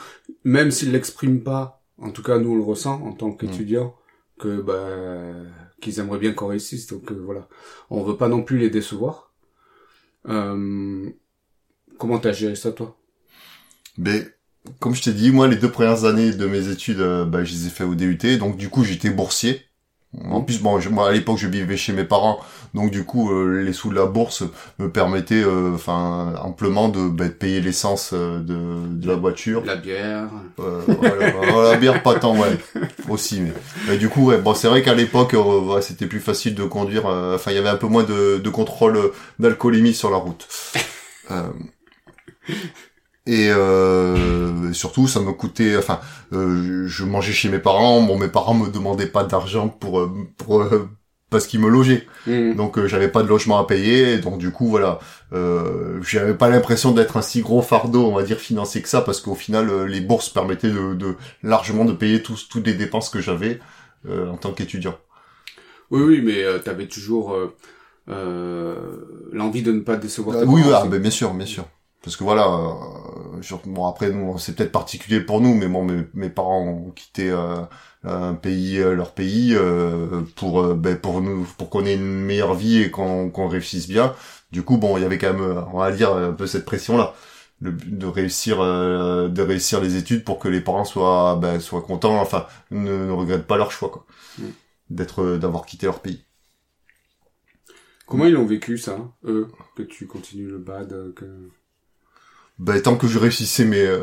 même 0.43 0.71
s'ils 0.71 0.91
l'expriment 0.91 1.43
pas. 1.43 1.83
En 1.97 2.09
tout 2.09 2.23
cas, 2.23 2.39
nous 2.39 2.51
on 2.51 2.55
le 2.55 2.63
ressent 2.63 3.01
en 3.03 3.13
tant 3.13 3.31
qu'étudiants 3.31 3.95
que 4.39 4.59
bah 4.59 4.89
qu'ils 5.79 5.99
aimeraient 5.99 6.19
bien 6.19 6.33
qu'on 6.33 6.47
réussisse. 6.47 6.87
Donc 6.87 7.11
euh, 7.11 7.21
voilà, 7.23 7.47
on 7.89 8.03
veut 8.03 8.17
pas 8.17 8.27
non 8.27 8.43
plus 8.43 8.57
les 8.57 8.69
décevoir. 8.69 9.31
Euh, 10.27 11.09
comment 11.97 12.17
t'as 12.17 12.33
géré 12.33 12.55
ça 12.55 12.71
toi? 12.71 12.97
Mais 13.97 14.27
comme 14.79 14.95
je 14.95 15.03
t'ai 15.03 15.13
dit, 15.13 15.31
moi, 15.31 15.47
les 15.47 15.55
deux 15.57 15.71
premières 15.71 16.05
années 16.05 16.31
de 16.31 16.45
mes 16.47 16.69
études, 16.69 16.99
euh, 16.99 17.25
bah, 17.25 17.43
je 17.43 17.53
les 17.53 17.67
ai 17.67 17.69
fait 17.69 17.83
au 17.83 17.95
DUT, 17.95 18.37
donc 18.37 18.57
du 18.57 18.69
coup, 18.69 18.83
j'étais 18.83 19.11
boursier. 19.11 19.61
En 20.23 20.41
plus, 20.41 20.61
bon, 20.61 20.79
je- 20.79 20.89
moi, 20.89 21.09
à 21.09 21.11
l'époque, 21.11 21.37
je 21.37 21.47
vivais 21.47 21.75
chez 21.77 21.91
mes 21.93 22.03
parents, 22.05 22.39
donc 22.73 22.89
du 22.91 23.03
coup, 23.03 23.31
euh, 23.31 23.61
les 23.61 23.73
sous 23.73 23.89
de 23.89 23.95
la 23.95 24.05
bourse 24.05 24.43
me 24.79 24.89
permettaient, 24.89 25.43
euh, 25.43 25.71
enfin, 25.75 26.35
amplement 26.41 26.87
de, 26.89 27.09
bah, 27.09 27.25
de 27.25 27.33
payer 27.33 27.59
l'essence 27.59 28.11
euh, 28.13 28.39
de, 28.39 28.87
de 28.87 29.07
la 29.07 29.15
voiture. 29.15 29.63
La 29.65 29.75
bière. 29.75 30.29
Euh, 30.59 30.81
voilà, 30.87 31.71
la 31.71 31.77
bière, 31.77 32.01
pas 32.03 32.15
tant, 32.15 32.37
ouais, 32.37 32.57
aussi. 33.09 33.41
Mais, 33.41 33.51
mais 33.89 33.97
du 33.97 34.07
coup, 34.09 34.25
ouais, 34.27 34.37
bon, 34.37 34.53
c'est 34.53 34.67
vrai 34.67 34.81
qu'à 34.81 34.93
l'époque, 34.93 35.33
ouais, 35.33 35.81
c'était 35.81 36.07
plus 36.07 36.19
facile 36.21 36.55
de 36.55 36.63
conduire. 36.63 37.07
euh, 37.07 37.35
Enfin, 37.35 37.51
il 37.51 37.55
y 37.55 37.57
avait 37.59 37.69
un 37.69 37.75
peu 37.77 37.87
moins 37.87 38.03
de, 38.03 38.37
de 38.37 38.49
contrôle 38.49 39.11
d'alcoolémie 39.39 39.93
sur 39.93 40.09
la 40.11 40.17
route. 40.17 40.47
Et 43.27 43.49
euh, 43.49 44.71
surtout, 44.73 45.07
ça 45.07 45.19
me 45.19 45.31
coûtait. 45.31 45.77
Enfin, 45.77 45.99
euh, 46.33 46.87
je 46.87 47.03
mangeais 47.03 47.33
chez 47.33 47.49
mes 47.49 47.59
parents. 47.59 48.01
Bon, 48.01 48.17
mes 48.17 48.27
parents 48.27 48.53
me 48.53 48.69
demandaient 48.69 49.07
pas 49.07 49.23
d'argent 49.23 49.67
pour 49.67 49.99
euh, 49.99 50.11
pour 50.37 50.61
euh, 50.61 50.87
parce 51.29 51.47
qu'ils 51.47 51.59
me 51.59 51.69
logeaient. 51.69 52.07
Mm. 52.27 52.53
Donc 52.53 52.77
euh, 52.77 52.87
j'avais 52.87 53.07
pas 53.07 53.23
de 53.23 53.27
logement 53.27 53.57
à 53.57 53.65
payer, 53.65 54.19
donc 54.19 54.37
du 54.37 54.51
coup 54.51 54.67
voilà, 54.67 54.99
euh, 55.33 55.99
j'avais 56.03 56.35
pas 56.35 56.49
l'impression 56.49 56.91
d'être 56.91 57.17
un 57.17 57.21
si 57.21 57.41
gros 57.41 57.61
fardeau, 57.61 58.05
on 58.05 58.15
va 58.15 58.23
dire 58.23 58.37
financier 58.37 58.81
que 58.81 58.89
ça, 58.89 59.01
parce 59.01 59.21
qu'au 59.21 59.35
final 59.35 59.85
les 59.85 60.01
bourses 60.01 60.29
permettaient 60.29 60.69
de, 60.69 60.93
de 60.93 61.15
largement 61.43 61.85
de 61.85 61.93
payer 61.93 62.21
tous 62.21 62.47
toutes 62.47 62.65
les 62.67 62.73
dépenses 62.73 63.09
que 63.09 63.19
j'avais 63.19 63.59
euh, 64.07 64.29
en 64.29 64.37
tant 64.37 64.51
qu'étudiant. 64.51 64.95
Oui, 65.91 66.01
oui, 66.01 66.21
mais 66.23 66.43
euh, 66.43 66.59
t'avais 66.59 66.87
toujours 66.87 67.35
l'envie 68.07 69.63
de 69.63 69.71
ne 69.71 69.79
pas 69.79 69.97
décevoir 69.97 70.39
tes 70.39 70.45
oui, 70.45 70.61
parents 70.61 70.89
ah, 70.91 70.97
bien 70.97 71.11
sûr, 71.11 71.33
bien 71.33 71.45
sûr. 71.45 71.65
Parce 72.05 72.17
que 72.17 72.23
voilà, 72.23 72.47
euh, 72.47 73.57
bon 73.65 73.87
après 73.87 74.11
nous, 74.11 74.37
c'est 74.39 74.55
peut-être 74.55 74.71
particulier 74.71 75.21
pour 75.21 75.41
nous, 75.41 75.55
mais 75.55 75.67
bon, 75.67 75.83
mes, 75.85 76.05
mes 76.13 76.29
parents 76.29 76.61
ont 76.63 76.91
quitté 76.91 77.31
euh, 77.31 77.63
un 78.05 78.35
pays, 78.35 78.77
euh, 78.79 78.95
leur 78.95 79.13
pays, 79.13 79.55
euh, 79.55 80.21
pour 80.37 80.61
euh, 80.61 80.75
ben, 80.75 80.97
pour 80.97 81.21
nous, 81.21 81.45
pour 81.57 81.69
qu'on 81.71 81.85
ait 81.85 81.95
une 81.95 82.05
meilleure 82.25 82.53
vie 82.55 82.79
et 82.83 82.91
qu'on 82.91 83.31
qu'on 83.31 83.47
réussisse 83.49 83.87
bien. 83.87 84.15
Du 84.51 84.63
coup, 84.63 84.77
bon, 84.77 84.97
il 84.97 85.01
y 85.03 85.05
avait 85.05 85.17
quand 85.17 85.33
même, 85.33 85.41
euh, 85.43 85.61
on 85.73 85.79
va 85.79 85.91
dire, 85.91 86.13
un 86.15 86.33
peu 86.33 86.47
cette 86.47 86.65
pression 86.65 86.97
là, 86.97 87.15
le 87.61 87.71
de 87.73 88.05
réussir, 88.07 88.61
euh, 88.61 89.27
de 89.29 89.41
réussir 89.41 89.81
les 89.81 89.95
études 89.97 90.23
pour 90.23 90.39
que 90.39 90.47
les 90.47 90.61
parents 90.61 90.85
soient, 90.85 91.37
ben, 91.41 91.59
soient 91.59 91.81
contents, 91.81 92.19
enfin, 92.21 92.45
ne, 92.71 93.07
ne 93.07 93.11
regrettent 93.11 93.47
pas 93.47 93.57
leur 93.57 93.71
choix, 93.71 93.89
quoi, 93.89 94.05
Mm. 94.37 94.51
d'être, 94.91 95.37
d'avoir 95.37 95.65
quitté 95.65 95.87
leur 95.87 96.01
pays. 96.01 96.25
Comment 98.07 98.25
ils 98.25 98.37
ont 98.37 98.45
vécu 98.45 98.77
ça, 98.77 99.11
eux, 99.25 99.47
que 99.75 99.83
tu 99.83 100.07
continues 100.07 100.47
le 100.47 100.59
bad, 100.59 101.13
que... 101.15 101.49
Ben, 102.57 102.81
tant 102.81 102.95
que 102.95 103.07
je 103.07 103.19
réussissais 103.19 103.65
mes 103.65 103.81
euh, 103.81 103.99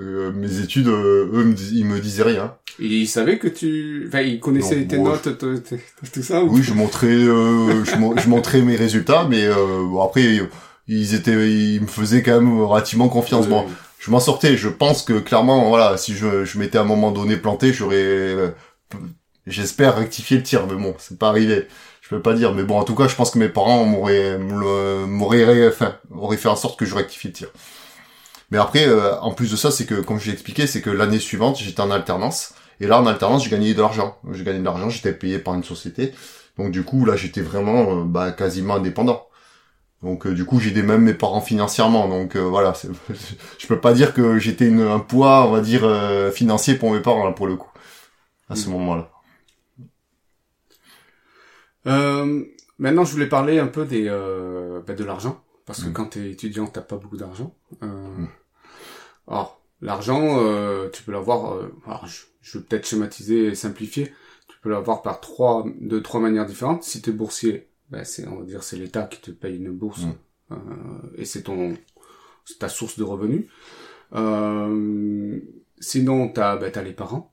euh, 0.00 0.32
mes 0.32 0.58
études, 0.60 0.88
euh, 0.88 1.30
eux 1.32 1.44
me 1.44 1.54
dis- 1.54 1.78
ils 1.78 1.86
me 1.86 2.00
disaient 2.00 2.24
rien. 2.24 2.56
Ils 2.78 3.06
savaient 3.06 3.38
que 3.38 3.48
tu... 3.48 4.04
Enfin, 4.08 4.20
ils 4.20 4.40
connaissaient 4.40 4.80
Non, 4.80 4.86
tes 4.88 4.98
notes, 4.98 5.38
t- 5.38 5.76
tout 6.12 6.22
ça 6.22 6.42
ou... 6.42 6.50
Oui, 6.54 6.62
je 6.62 6.74
montrais 6.74 7.06
euh, 7.06 7.84
je, 7.84 7.96
mon- 7.96 8.16
je 8.16 8.28
montrais 8.28 8.60
mes 8.62 8.76
résultats, 8.76 9.26
mais 9.30 9.44
euh, 9.46 9.54
bon, 9.88 10.02
après 10.02 10.40
ils 10.88 11.14
étaient 11.14 11.50
ils 11.50 11.80
me 11.80 11.86
faisaient 11.86 12.22
quand 12.22 12.40
même 12.40 12.60
relativement 12.62 13.08
confiance. 13.08 13.46
Bon, 13.48 13.64
je 13.98 14.10
m'en 14.10 14.20
sortais. 14.20 14.56
Je 14.56 14.68
pense 14.68 15.02
que 15.02 15.18
clairement, 15.20 15.68
voilà, 15.68 15.96
si 15.96 16.14
je 16.14 16.44
je 16.44 16.58
m'étais 16.58 16.78
à 16.78 16.82
un 16.82 16.84
moment 16.84 17.12
donné 17.12 17.36
planté, 17.36 17.72
j'aurais 17.72 18.54
j'espère 19.46 19.96
rectifier 19.96 20.36
le 20.38 20.42
tir, 20.42 20.66
mais 20.66 20.74
bon, 20.74 20.94
c'est 20.98 21.18
pas 21.18 21.28
arrivé. 21.28 21.66
Je 22.08 22.14
peux 22.14 22.22
pas 22.22 22.34
dire, 22.34 22.54
mais 22.54 22.62
bon, 22.62 22.78
en 22.78 22.84
tout 22.84 22.94
cas, 22.94 23.08
je 23.08 23.16
pense 23.16 23.32
que 23.32 23.38
mes 23.38 23.48
parents 23.48 23.84
m'auraient 23.84 24.38
m'auraient 24.38 25.68
enfin, 25.68 25.96
auraient 26.14 26.36
fait 26.36 26.48
en 26.48 26.54
sorte 26.56 26.78
que 26.78 26.84
je 26.86 26.94
rectifie 26.94 27.28
le 27.28 27.32
tir. 27.32 27.48
Mais 28.50 28.58
après, 28.58 28.86
euh, 28.86 29.18
en 29.20 29.32
plus 29.32 29.50
de 29.50 29.56
ça, 29.56 29.70
c'est 29.70 29.86
que, 29.86 29.94
comme 29.96 30.20
je 30.20 30.26
l'ai 30.26 30.32
expliqué, 30.32 30.66
c'est 30.66 30.80
que 30.80 30.90
l'année 30.90 31.18
suivante, 31.18 31.58
j'étais 31.58 31.80
en 31.80 31.90
alternance. 31.90 32.54
Et 32.80 32.86
là, 32.86 33.00
en 33.00 33.06
alternance, 33.06 33.44
j'ai 33.44 33.50
gagné 33.50 33.74
de 33.74 33.80
l'argent. 33.80 34.16
J'ai 34.32 34.44
gagné 34.44 34.60
de 34.60 34.64
l'argent, 34.64 34.88
j'étais 34.88 35.12
payé 35.12 35.38
par 35.38 35.54
une 35.54 35.64
société. 35.64 36.12
Donc, 36.58 36.70
du 36.70 36.84
coup, 36.84 37.04
là, 37.04 37.16
j'étais 37.16 37.40
vraiment, 37.40 38.00
euh, 38.00 38.04
bah, 38.04 38.30
quasiment 38.32 38.76
indépendant. 38.76 39.26
Donc, 40.02 40.26
euh, 40.26 40.34
du 40.34 40.44
coup, 40.44 40.60
j'aidais 40.60 40.82
même 40.82 41.02
mes 41.02 41.14
parents 41.14 41.40
financièrement. 41.40 42.08
Donc, 42.08 42.36
euh, 42.36 42.40
voilà, 42.42 42.74
je 43.58 43.66
peux 43.66 43.80
pas 43.80 43.94
dire 43.94 44.14
que 44.14 44.38
j'étais 44.38 44.70
un 44.72 45.00
poids, 45.00 45.46
on 45.48 45.52
va 45.52 45.60
dire, 45.60 45.82
euh, 45.84 46.30
financier 46.30 46.74
pour 46.76 46.92
mes 46.92 47.00
parents, 47.00 47.24
là, 47.26 47.32
pour 47.32 47.46
le 47.48 47.56
coup. 47.56 47.70
À 48.50 48.56
ce 48.56 48.68
Mm. 48.68 48.72
moment-là. 48.72 49.10
Euh, 51.86 52.44
maintenant, 52.78 53.04
je 53.04 53.12
voulais 53.12 53.28
parler 53.28 53.58
un 53.58 53.66
peu 53.68 53.84
des, 53.84 54.06
euh, 54.08 54.80
bah, 54.86 54.94
de 54.94 55.04
l'argent, 55.04 55.42
parce 55.66 55.82
que 55.82 55.88
Mm. 55.88 55.92
quand 55.92 56.06
t'es 56.06 56.30
étudiant, 56.30 56.66
t'as 56.66 56.80
pas 56.80 56.96
beaucoup 56.96 57.16
d'argent. 57.16 57.54
Euh, 57.82 57.86
Mm. 57.86 58.28
Alors, 59.28 59.60
l'argent, 59.80 60.38
euh, 60.40 60.88
tu 60.90 61.02
peux 61.02 61.12
l'avoir. 61.12 61.54
euh, 61.54 61.72
alors, 61.86 62.06
je, 62.06 62.24
je 62.42 62.58
vais 62.58 62.64
peut-être 62.64 62.86
schématiser 62.86 63.46
et 63.46 63.54
simplifier. 63.54 64.12
Tu 64.48 64.56
peux 64.62 64.70
l'avoir 64.70 65.02
par 65.02 65.20
trois, 65.20 65.64
de 65.80 65.98
trois 65.98 66.20
manières 66.20 66.46
différentes. 66.46 66.82
Si 66.84 67.02
t'es 67.02 67.12
boursier, 67.12 67.68
bah, 67.90 68.04
c'est, 68.04 68.26
on 68.28 68.36
va 68.40 68.44
dire, 68.44 68.62
c'est 68.62 68.76
l'État 68.76 69.02
qui 69.04 69.20
te 69.20 69.30
paye 69.30 69.56
une 69.56 69.70
bourse, 69.70 70.02
Mm. 70.04 70.12
euh, 70.52 70.56
et 71.16 71.24
c'est 71.24 71.42
ton, 71.42 71.76
c'est 72.44 72.58
ta 72.58 72.68
source 72.68 72.98
de 72.98 73.04
revenus. 73.04 73.46
Euh, 74.14 75.40
sinon, 75.80 76.28
t'as, 76.28 76.56
bah, 76.56 76.70
t'as 76.70 76.82
les 76.82 76.92
parents, 76.92 77.32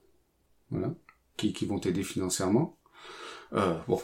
voilà, 0.72 0.94
qui, 1.38 1.54
qui 1.54 1.66
vont 1.66 1.80
t'aider 1.80 2.04
financièrement. 2.04 2.78
Euh, 3.54 3.78
bon, 3.88 4.02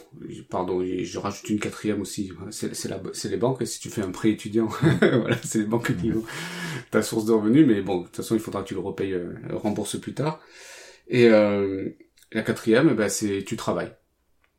pardon, 0.48 0.80
je 0.84 1.18
rajoute 1.18 1.50
une 1.50 1.58
quatrième 1.58 2.00
aussi. 2.00 2.32
C'est 2.50 2.74
c'est 2.74 2.88
la, 2.88 3.00
c'est 3.12 3.28
les 3.28 3.36
banques. 3.36 3.66
Si 3.66 3.80
tu 3.80 3.90
fais 3.90 4.02
un 4.02 4.10
prêt 4.12 4.30
étudiant, 4.30 4.66
voilà, 5.00 5.36
c'est 5.42 5.58
les 5.58 5.64
banques 5.64 5.96
qui 5.96 6.10
vont 6.10 6.24
ta 6.90 7.02
source 7.02 7.26
de 7.26 7.32
revenus. 7.32 7.66
Mais 7.66 7.82
bon, 7.82 8.00
de 8.00 8.06
toute 8.06 8.16
façon, 8.16 8.34
il 8.34 8.40
faudra 8.40 8.62
que 8.62 8.68
tu 8.68 8.74
le 8.74 8.80
repayes, 8.80 9.14
euh, 9.14 9.34
rembourses 9.52 10.00
plus 10.00 10.14
tard. 10.14 10.40
Et 11.08 11.28
euh, 11.28 11.90
la 12.32 12.42
quatrième, 12.42 12.90
eh 12.92 12.94
ben, 12.94 13.08
c'est 13.08 13.44
tu 13.44 13.56
travailles. 13.56 13.94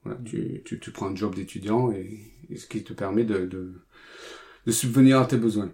Voilà, 0.03 0.19
tu, 0.25 0.62
tu, 0.65 0.79
tu 0.79 0.91
prends 0.91 1.07
un 1.07 1.15
job 1.15 1.36
d'étudiant 1.36 1.91
et, 1.91 2.33
et 2.50 2.57
ce 2.57 2.67
qui 2.67 2.83
te 2.83 2.93
permet 2.93 3.24
de, 3.24 3.45
de, 3.45 3.74
de 4.65 4.71
subvenir 4.71 5.19
à 5.19 5.25
tes 5.25 5.38
besoins. 5.38 5.71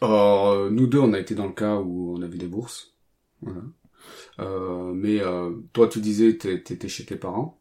Or, 0.00 0.48
euh, 0.50 0.70
nous 0.70 0.86
deux, 0.86 0.98
on 0.98 1.12
a 1.12 1.18
été 1.18 1.34
dans 1.34 1.46
le 1.46 1.52
cas 1.52 1.76
où 1.76 2.16
on 2.16 2.22
avait 2.22 2.38
des 2.38 2.46
bourses. 2.46 2.94
Voilà. 3.40 3.62
Euh, 4.40 4.92
mais 4.94 5.20
euh, 5.22 5.52
toi, 5.72 5.88
tu 5.88 6.00
disais 6.00 6.36
t'étais 6.38 6.88
chez 6.88 7.04
tes 7.06 7.16
parents. 7.16 7.60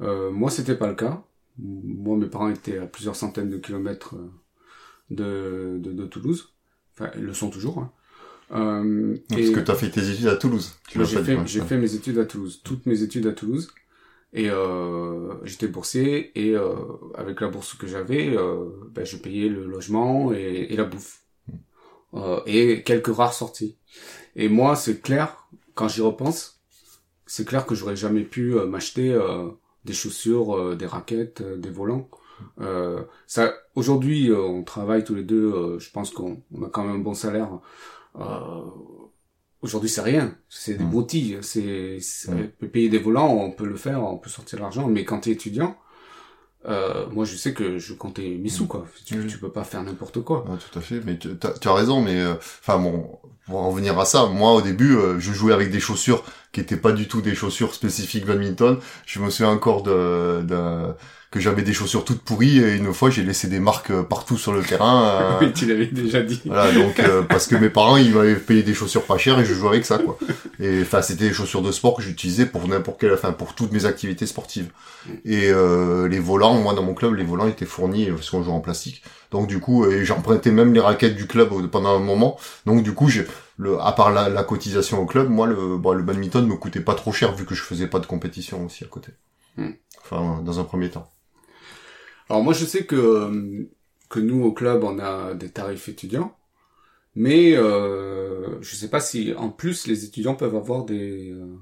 Euh, 0.00 0.30
moi, 0.30 0.50
c'était 0.50 0.76
pas 0.76 0.88
le 0.88 0.94
cas. 0.94 1.22
Moi, 1.58 2.16
mes 2.16 2.26
parents 2.26 2.48
étaient 2.48 2.78
à 2.78 2.86
plusieurs 2.86 3.16
centaines 3.16 3.50
de 3.50 3.58
kilomètres 3.58 4.14
euh, 4.16 4.30
de, 5.10 5.78
de, 5.78 5.92
de 5.92 6.06
Toulouse. 6.06 6.54
Enfin, 6.94 7.10
ils 7.16 7.24
le 7.24 7.34
sont 7.34 7.50
toujours. 7.50 7.78
Hein. 7.80 7.92
Euh, 8.52 9.16
Parce 9.28 9.40
et- 9.42 9.52
que 9.52 9.60
t'as 9.60 9.74
fait 9.74 9.90
tes 9.90 10.08
études 10.10 10.26
à 10.28 10.36
Toulouse. 10.36 10.74
Tu 10.88 11.04
j'ai 11.04 11.22
fait, 11.22 11.36
ouais. 11.36 11.46
j'ai 11.46 11.60
fait 11.60 11.76
mes 11.78 11.94
études 11.94 12.18
à 12.18 12.24
Toulouse, 12.24 12.60
toutes 12.64 12.86
mes 12.86 13.02
études 13.02 13.26
à 13.26 13.32
Toulouse. 13.32 13.70
Et 14.32 14.48
euh, 14.48 15.34
j'étais 15.44 15.66
boursier 15.66 16.30
et 16.40 16.54
euh, 16.56 16.74
avec 17.16 17.40
la 17.40 17.48
bourse 17.48 17.74
que 17.74 17.88
j'avais, 17.88 18.36
euh, 18.36 18.66
ben, 18.92 19.04
je 19.04 19.16
payais 19.16 19.48
le 19.48 19.66
logement 19.66 20.32
et, 20.32 20.68
et 20.70 20.76
la 20.76 20.84
bouffe. 20.84 21.22
Euh, 22.14 22.40
et 22.46 22.82
quelques 22.84 23.14
rares 23.14 23.34
sorties. 23.34 23.76
Et 24.36 24.48
moi, 24.48 24.76
c'est 24.76 25.00
clair, 25.02 25.48
quand 25.74 25.88
j'y 25.88 26.00
repense, 26.00 26.60
c'est 27.26 27.44
clair 27.44 27.66
que 27.66 27.74
j'aurais 27.74 27.96
jamais 27.96 28.22
pu 28.22 28.54
m'acheter 28.54 29.12
euh, 29.12 29.48
des 29.84 29.92
chaussures, 29.92 30.56
euh, 30.56 30.76
des 30.76 30.86
raquettes, 30.86 31.40
euh, 31.42 31.56
des 31.56 31.70
volants. 31.70 32.08
Euh, 32.60 33.02
ça, 33.26 33.52
aujourd'hui, 33.74 34.30
euh, 34.30 34.40
on 34.40 34.62
travaille 34.64 35.04
tous 35.04 35.14
les 35.14 35.24
deux. 35.24 35.52
euh, 35.52 35.78
je 35.78 35.90
pense 35.90 36.10
qu'on 36.10 36.42
on 36.54 36.62
a 36.64 36.68
quand 36.70 36.84
même 36.84 36.96
un 36.96 36.98
bon 36.98 37.14
salaire. 37.14 37.50
Euh, 38.18 38.62
aujourd'hui, 39.62 39.90
c'est 39.90 40.00
rien. 40.00 40.34
C'est 40.48 40.74
des 40.74 40.84
Mm. 40.84 40.90
broutilles. 40.90 41.38
C'est, 41.42 41.98
Mm. 42.28 42.32
on 42.32 42.48
peut 42.60 42.68
payer 42.68 42.88
des 42.88 42.98
volants, 42.98 43.32
on 43.34 43.50
peut 43.52 43.66
le 43.66 43.76
faire, 43.76 44.02
on 44.02 44.16
peut 44.18 44.30
sortir 44.30 44.58
de 44.58 44.62
l'argent. 44.62 44.86
Mais 44.88 45.04
quand 45.04 45.20
t'es 45.20 45.30
étudiant, 45.32 45.76
euh, 46.66 47.06
moi 47.10 47.24
je 47.24 47.36
sais 47.36 47.54
que 47.54 47.78
je 47.78 47.94
comptais 47.94 48.36
mes 48.40 48.48
sous 48.50 48.66
quoi. 48.66 48.86
Tu, 49.06 49.18
Oui. 49.18 49.26
tu 49.26 49.38
peux 49.38 49.50
pas 49.52 49.64
faire 49.64 49.82
n'importe 49.82 50.20
quoi. 50.22 50.44
Ouais, 50.48 50.58
tout 50.58 50.78
à 50.78 50.82
fait, 50.82 51.00
mais 51.04 51.18
tu 51.18 51.30
as, 51.42 51.68
as 51.70 51.74
raison, 51.74 52.02
mais 52.02 52.20
euh, 52.20 52.34
enfin 52.36 52.78
bon, 52.78 53.18
pour 53.46 53.58
en 53.60 53.70
revenir 53.70 53.98
à 53.98 54.04
ça, 54.04 54.26
moi 54.26 54.52
au 54.54 54.60
début, 54.62 54.94
euh, 54.96 55.18
je 55.18 55.32
jouais 55.32 55.52
avec 55.54 55.70
des 55.70 55.80
chaussures 55.80 56.22
qui 56.52 56.60
étaient 56.60 56.76
pas 56.76 56.92
du 56.92 57.08
tout 57.08 57.20
des 57.20 57.34
chaussures 57.34 57.74
spécifiques 57.74 58.26
badminton. 58.26 58.78
Je 59.06 59.20
me 59.20 59.30
souviens 59.30 59.52
encore 59.52 59.82
de, 59.82 60.42
de 60.42 60.58
que 61.30 61.38
j'avais 61.38 61.62
des 61.62 61.72
chaussures 61.72 62.04
toutes 62.04 62.22
pourries 62.22 62.58
et 62.58 62.74
une 62.74 62.92
fois 62.92 63.08
j'ai 63.08 63.22
laissé 63.22 63.46
des 63.46 63.60
marques 63.60 63.92
euh, 63.92 64.02
partout 64.02 64.36
sur 64.36 64.52
le 64.52 64.62
terrain. 64.62 65.04
euh, 65.40 65.46
Oui, 65.46 65.52
tu 65.52 65.64
l'avais 65.66 65.86
déjà 65.86 66.22
dit. 66.22 66.42
Voilà, 66.44 66.72
donc 66.72 66.98
euh, 66.98 67.22
parce 67.22 67.46
que 67.46 67.54
mes 67.54 67.70
parents 67.70 67.96
ils 67.96 68.12
m'avaient 68.12 68.34
payé 68.34 68.64
des 68.64 68.74
chaussures 68.74 69.04
pas 69.04 69.16
chères 69.16 69.38
et 69.38 69.44
je 69.44 69.54
jouais 69.54 69.68
avec 69.68 69.86
ça 69.86 69.98
quoi. 69.98 70.18
Et 70.58 70.80
enfin 70.82 71.02
c'était 71.02 71.28
des 71.28 71.32
chaussures 71.32 71.62
de 71.62 71.70
sport 71.70 71.94
que 71.96 72.02
j'utilisais 72.02 72.46
pour 72.46 72.66
n'importe 72.66 73.00
quelle, 73.00 73.12
enfin 73.14 73.30
pour 73.30 73.54
toutes 73.54 73.70
mes 73.70 73.84
activités 73.84 74.26
sportives. 74.26 74.70
Et 75.24 75.50
euh, 75.52 76.08
les 76.08 76.18
volants, 76.18 76.54
moi 76.54 76.74
dans 76.74 76.82
mon 76.82 76.94
club 76.94 77.14
les 77.14 77.22
volants 77.24 77.46
étaient 77.46 77.64
fournis 77.64 78.08
euh, 78.10 78.14
parce 78.14 78.28
qu'on 78.28 78.42
joue 78.42 78.50
en 78.50 78.60
plastique. 78.60 79.02
Donc 79.30 79.46
du 79.46 79.60
coup 79.60 79.84
euh, 79.84 79.92
et 80.00 80.04
j'empruntais 80.04 80.50
même 80.50 80.74
les 80.74 80.80
raquettes 80.80 81.14
du 81.14 81.28
club 81.28 81.52
au- 81.52 81.62
pendant 81.68 81.94
un 81.94 82.00
moment. 82.00 82.38
Donc 82.66 82.82
du 82.82 82.92
coup 82.92 83.08
j'ai 83.08 83.24
le 83.60 83.78
à 83.78 83.92
part 83.92 84.10
la, 84.10 84.28
la 84.30 84.42
cotisation 84.42 85.00
au 85.00 85.06
club, 85.06 85.28
moi 85.28 85.46
le 85.46 85.76
bon, 85.76 85.92
le 85.92 86.02
badminton 86.02 86.46
me 86.46 86.56
coûtait 86.56 86.80
pas 86.80 86.94
trop 86.94 87.12
cher 87.12 87.34
vu 87.34 87.44
que 87.44 87.54
je 87.54 87.62
faisais 87.62 87.86
pas 87.86 88.00
de 88.00 88.06
compétition 88.06 88.64
aussi 88.64 88.84
à 88.84 88.86
côté. 88.86 89.12
Hmm. 89.56 89.72
Enfin 90.02 90.42
dans 90.42 90.58
un 90.60 90.64
premier 90.64 90.90
temps. 90.90 91.10
Alors 92.28 92.42
moi 92.42 92.54
je 92.54 92.64
sais 92.64 92.86
que 92.86 93.68
que 94.08 94.18
nous 94.18 94.42
au 94.44 94.52
club 94.52 94.82
on 94.82 94.98
a 94.98 95.34
des 95.34 95.50
tarifs 95.50 95.88
étudiants, 95.90 96.34
mais 97.14 97.54
euh, 97.54 98.60
je 98.62 98.74
sais 98.74 98.88
pas 98.88 99.00
si 99.00 99.34
en 99.34 99.50
plus 99.50 99.86
les 99.86 100.06
étudiants 100.06 100.36
peuvent 100.36 100.56
avoir 100.56 100.84
des 100.84 101.30
euh, 101.32 101.58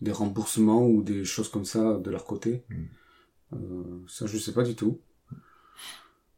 des 0.00 0.12
remboursements 0.12 0.86
ou 0.86 1.02
des 1.02 1.24
choses 1.24 1.48
comme 1.48 1.64
ça 1.64 1.94
de 1.94 2.10
leur 2.10 2.24
côté. 2.26 2.62
Euh, 3.52 4.04
ça 4.06 4.26
je 4.26 4.38
sais 4.38 4.52
pas 4.52 4.62
du 4.62 4.76
tout. 4.76 5.00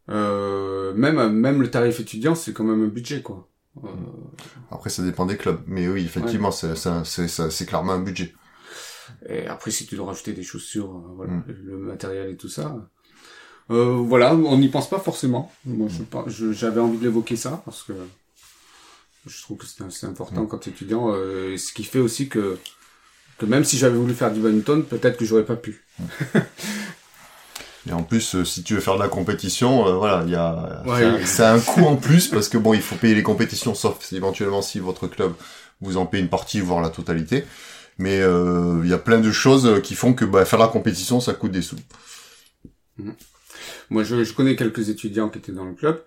Euh, 0.08 0.94
même 0.94 1.32
même 1.32 1.60
le 1.60 1.70
tarif 1.70 2.00
étudiant 2.00 2.34
c'est 2.34 2.54
quand 2.54 2.64
même 2.64 2.82
un 2.82 2.88
budget 2.88 3.20
quoi. 3.20 3.46
Euh, 3.84 3.88
Après 4.70 4.90
ça 4.90 5.02
dépend 5.02 5.26
des 5.26 5.36
clubs, 5.36 5.60
mais 5.66 5.88
oui 5.88 6.04
effectivement 6.04 6.50
c'est 6.50 7.66
clairement 7.66 7.92
un 7.92 8.00
budget. 8.02 8.34
Et 9.28 9.46
après, 9.46 9.70
si 9.70 9.86
tu 9.86 9.96
dois 9.96 10.06
rajouter 10.08 10.32
des 10.34 10.42
chaussures, 10.42 10.90
euh, 10.94 11.12
voilà, 11.16 11.32
Mm. 11.32 11.44
le 11.64 11.78
matériel 11.78 12.30
et 12.30 12.36
tout 12.36 12.48
ça. 12.50 12.76
Euh, 13.70 13.94
voilà, 13.96 14.34
on 14.34 14.58
n'y 14.58 14.68
pense 14.68 14.88
pas 14.88 14.98
forcément. 14.98 15.52
Moi, 15.64 15.88
je 15.88 16.02
je- 16.30 16.52
j'avais 16.52 16.80
envie 16.80 16.98
de 16.98 17.04
l'évoquer 17.04 17.36
ça 17.36 17.62
parce 17.64 17.82
que 17.82 17.92
je 19.26 19.42
trouve 19.42 19.58
que 19.58 19.66
c'est 19.90 20.06
important 20.06 20.46
quand 20.46 20.58
tu 20.58 20.70
es 20.70 20.72
étudiant. 20.72 21.10
euh, 21.12 21.56
ce 21.56 21.72
qui 21.72 21.84
fait 21.84 21.98
aussi 21.98 22.28
que 22.28 22.58
que 23.38 23.46
même 23.46 23.64
si 23.64 23.76
j'avais 23.78 23.96
voulu 23.96 24.14
faire 24.14 24.32
du 24.32 24.40
badminton, 24.40 24.84
peut-être 24.84 25.16
que 25.16 25.24
j'aurais 25.24 25.44
pas 25.44 25.56
pu. 25.56 25.84
Et 27.86 27.92
en 27.92 28.02
plus, 28.02 28.34
euh, 28.34 28.44
si 28.44 28.62
tu 28.64 28.74
veux 28.74 28.80
faire 28.80 28.96
de 28.96 29.00
la 29.02 29.08
compétition, 29.08 29.86
euh, 29.86 29.92
voilà, 29.96 30.24
il 30.24 30.30
y 30.30 30.34
a, 30.34 30.82
Ouais. 30.86 31.24
c'est 31.24 31.44
un- 31.44 31.60
coût 31.60 31.84
en 31.84 31.96
plus 31.96 32.28
parce 32.28 32.48
que 32.48 32.58
bon, 32.58 32.74
il 32.74 32.82
faut 32.82 32.96
payer 32.96 33.14
les 33.14 33.22
compétitions, 33.22 33.74
sauf 33.74 34.12
éventuellement 34.12 34.62
si 34.62 34.78
votre 34.80 35.06
club 35.06 35.32
vous 35.80 35.96
en 35.96 36.04
paye 36.06 36.20
une 36.20 36.28
partie, 36.28 36.60
voire 36.60 36.80
la 36.82 36.90
totalité. 36.90 37.44
Mais 37.98 38.20
euh, 38.20 38.80
il 38.84 38.90
y 38.90 38.92
a 38.92 38.98
plein 38.98 39.20
de 39.20 39.30
choses 39.32 39.80
qui 39.82 39.94
font 39.94 40.12
que 40.12 40.24
bah, 40.24 40.44
faire 40.44 40.58
la 40.58 40.68
compétition, 40.68 41.20
ça 41.20 41.34
coûte 41.34 41.52
des 41.52 41.62
sous. 41.62 41.76
Moi, 43.90 44.02
je, 44.04 44.24
je 44.24 44.34
connais 44.34 44.56
quelques 44.56 44.88
étudiants 44.90 45.28
qui 45.28 45.38
étaient 45.38 45.52
dans 45.52 45.64
le 45.64 45.74
club, 45.74 46.02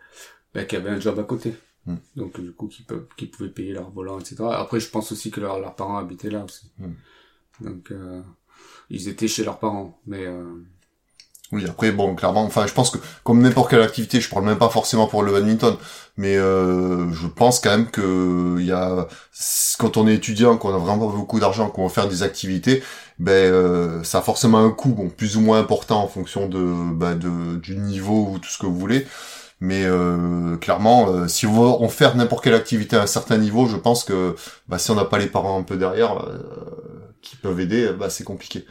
bah, 0.54 0.64
qui 0.66 0.76
avaient 0.76 0.90
un 0.90 1.00
job 1.00 1.18
à 1.20 1.24
côté. 1.24 1.54
Mm. 1.86 1.96
Donc, 2.16 2.40
du 2.40 2.52
coup, 2.52 2.68
qui, 2.68 2.84
peuvent, 2.84 3.08
qui 3.18 3.26
pouvaient 3.26 3.50
payer 3.50 3.74
leur 3.74 3.90
volant, 3.90 4.20
etc. 4.20 4.38
Après, 4.52 4.80
je 4.80 4.88
pense 4.90 5.12
aussi 5.12 5.32
que 5.32 5.40
leur- 5.42 5.60
leurs 5.60 5.76
parents 5.76 5.98
habitaient 5.98 6.30
là 6.30 6.44
aussi. 6.46 6.72
Mm. 6.78 7.66
Donc, 7.66 7.92
euh, 7.92 8.22
ils 8.90 9.08
étaient 9.08 9.28
chez 9.28 9.44
leurs 9.44 9.60
parents. 9.60 10.00
Mais, 10.06 10.26
euh, 10.28 10.44
Oui, 11.52 11.66
après, 11.68 11.92
bon, 11.92 12.16
clairement, 12.16 12.44
enfin, 12.44 12.66
je 12.66 12.74
pense 12.74 12.90
que 12.92 12.98
comme 13.26 13.42
n'importe 13.42 13.70
quelle 13.72 13.82
activité, 13.82 14.22
je 14.22 14.30
parle 14.30 14.46
même 14.46 14.58
pas 14.58 14.70
forcément 14.70 15.08
pour 15.08 15.22
le 15.22 15.34
badminton, 15.34 15.76
mais 16.16 16.38
euh, 16.38 17.12
je 17.12 17.28
pense 17.28 17.60
quand 17.60 17.72
même 17.72 17.92
que 17.92 18.56
il 18.60 18.66
y 18.66 18.72
a, 18.72 19.08
quand 19.78 19.98
on 19.98 20.08
est 20.08 20.16
étudiant, 20.16 20.58
qu'on 20.58 20.74
a 20.74 20.78
vraiment 20.78 21.08
beaucoup 21.10 21.42
d'argent, 21.42 21.70
qu'on 21.70 21.84
va 21.84 21.90
faire 21.90 22.08
des 22.08 22.24
activités, 22.24 22.82
ben, 23.20 23.32
euh, 23.34 24.02
ça 24.04 24.20
a 24.20 24.22
forcément 24.22 24.60
un 24.60 24.72
coût, 24.72 24.90
bon, 24.94 25.10
plus 25.10 25.36
ou 25.36 25.42
moins 25.42 25.60
important 25.60 26.02
en 26.02 26.08
fonction 26.08 26.48
de, 26.48 26.60
ben, 26.94 27.16
de 27.16 27.58
du 27.58 27.76
niveau 27.76 28.30
ou 28.32 28.40
tout 28.40 28.50
ce 28.50 28.58
que 28.58 28.66
vous 28.66 28.80
voulez. 28.80 29.06
Mais 29.60 29.84
euh, 29.86 30.58
clairement, 30.58 31.10
euh, 31.10 31.28
si 31.28 31.46
on 31.46 31.80
veut 31.80 31.88
faire 31.90 32.16
n'importe 32.16 32.44
quelle 32.44 32.56
activité 32.56 32.96
à 32.96 33.04
un 33.04 33.08
certain 33.08 33.38
niveau, 33.38 33.68
je 33.68 33.78
pense 33.78 34.04
que 34.06 34.36
bah, 34.68 34.80
si 34.80 34.90
on 34.92 34.96
n'a 34.96 35.06
pas 35.06 35.20
les 35.20 35.28
parents 35.28 35.60
un 35.60 35.64
peu 35.64 35.78
derrière 35.78 36.18
euh, 36.26 36.40
qui 37.22 37.36
peuvent 37.36 37.60
aider, 37.60 37.92
bah, 37.94 38.10
c'est 38.10 38.24
compliqué. 38.24 38.66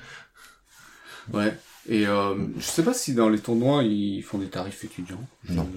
ouais. 1.33 1.57
Et 1.89 2.07
euh, 2.07 2.35
je 2.59 2.63
sais 2.65 2.83
pas 2.83 2.95
si 2.95 3.15
dans 3.15 3.29
les 3.29 3.39
tournois, 3.39 3.83
ils 3.83 4.23
font 4.23 4.39
des 4.39 4.47
tarifs 4.49 4.85
étudiants. 4.85 5.21
Je- 5.45 5.55
Non. 5.55 5.69